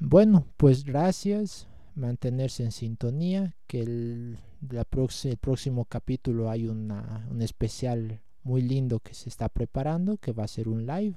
[0.00, 1.67] bueno, pues gracias
[1.98, 4.38] mantenerse en sintonía, que el,
[4.70, 4.86] la
[5.24, 10.44] el próximo capítulo hay una, un especial muy lindo que se está preparando, que va
[10.44, 11.16] a ser un live.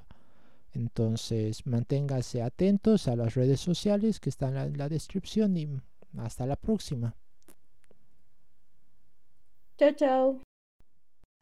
[0.74, 5.68] Entonces manténgase atentos a las redes sociales que están en la descripción y
[6.18, 7.16] hasta la próxima.
[9.78, 10.42] Chao, chao.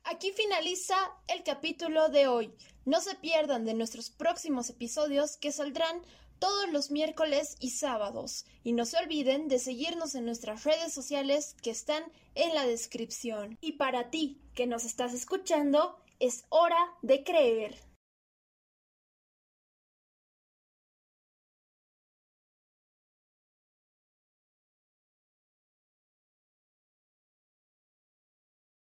[0.04, 0.96] Aquí finaliza
[1.28, 2.54] el capítulo de hoy.
[2.86, 6.02] No se pierdan de nuestros próximos episodios que saldrán
[6.40, 8.46] todos los miércoles y sábados.
[8.64, 12.04] Y no se olviden de seguirnos en nuestras redes sociales que están
[12.36, 13.58] en la descripción.
[13.62, 17.89] Y para ti que nos estás escuchando, es hora de creer.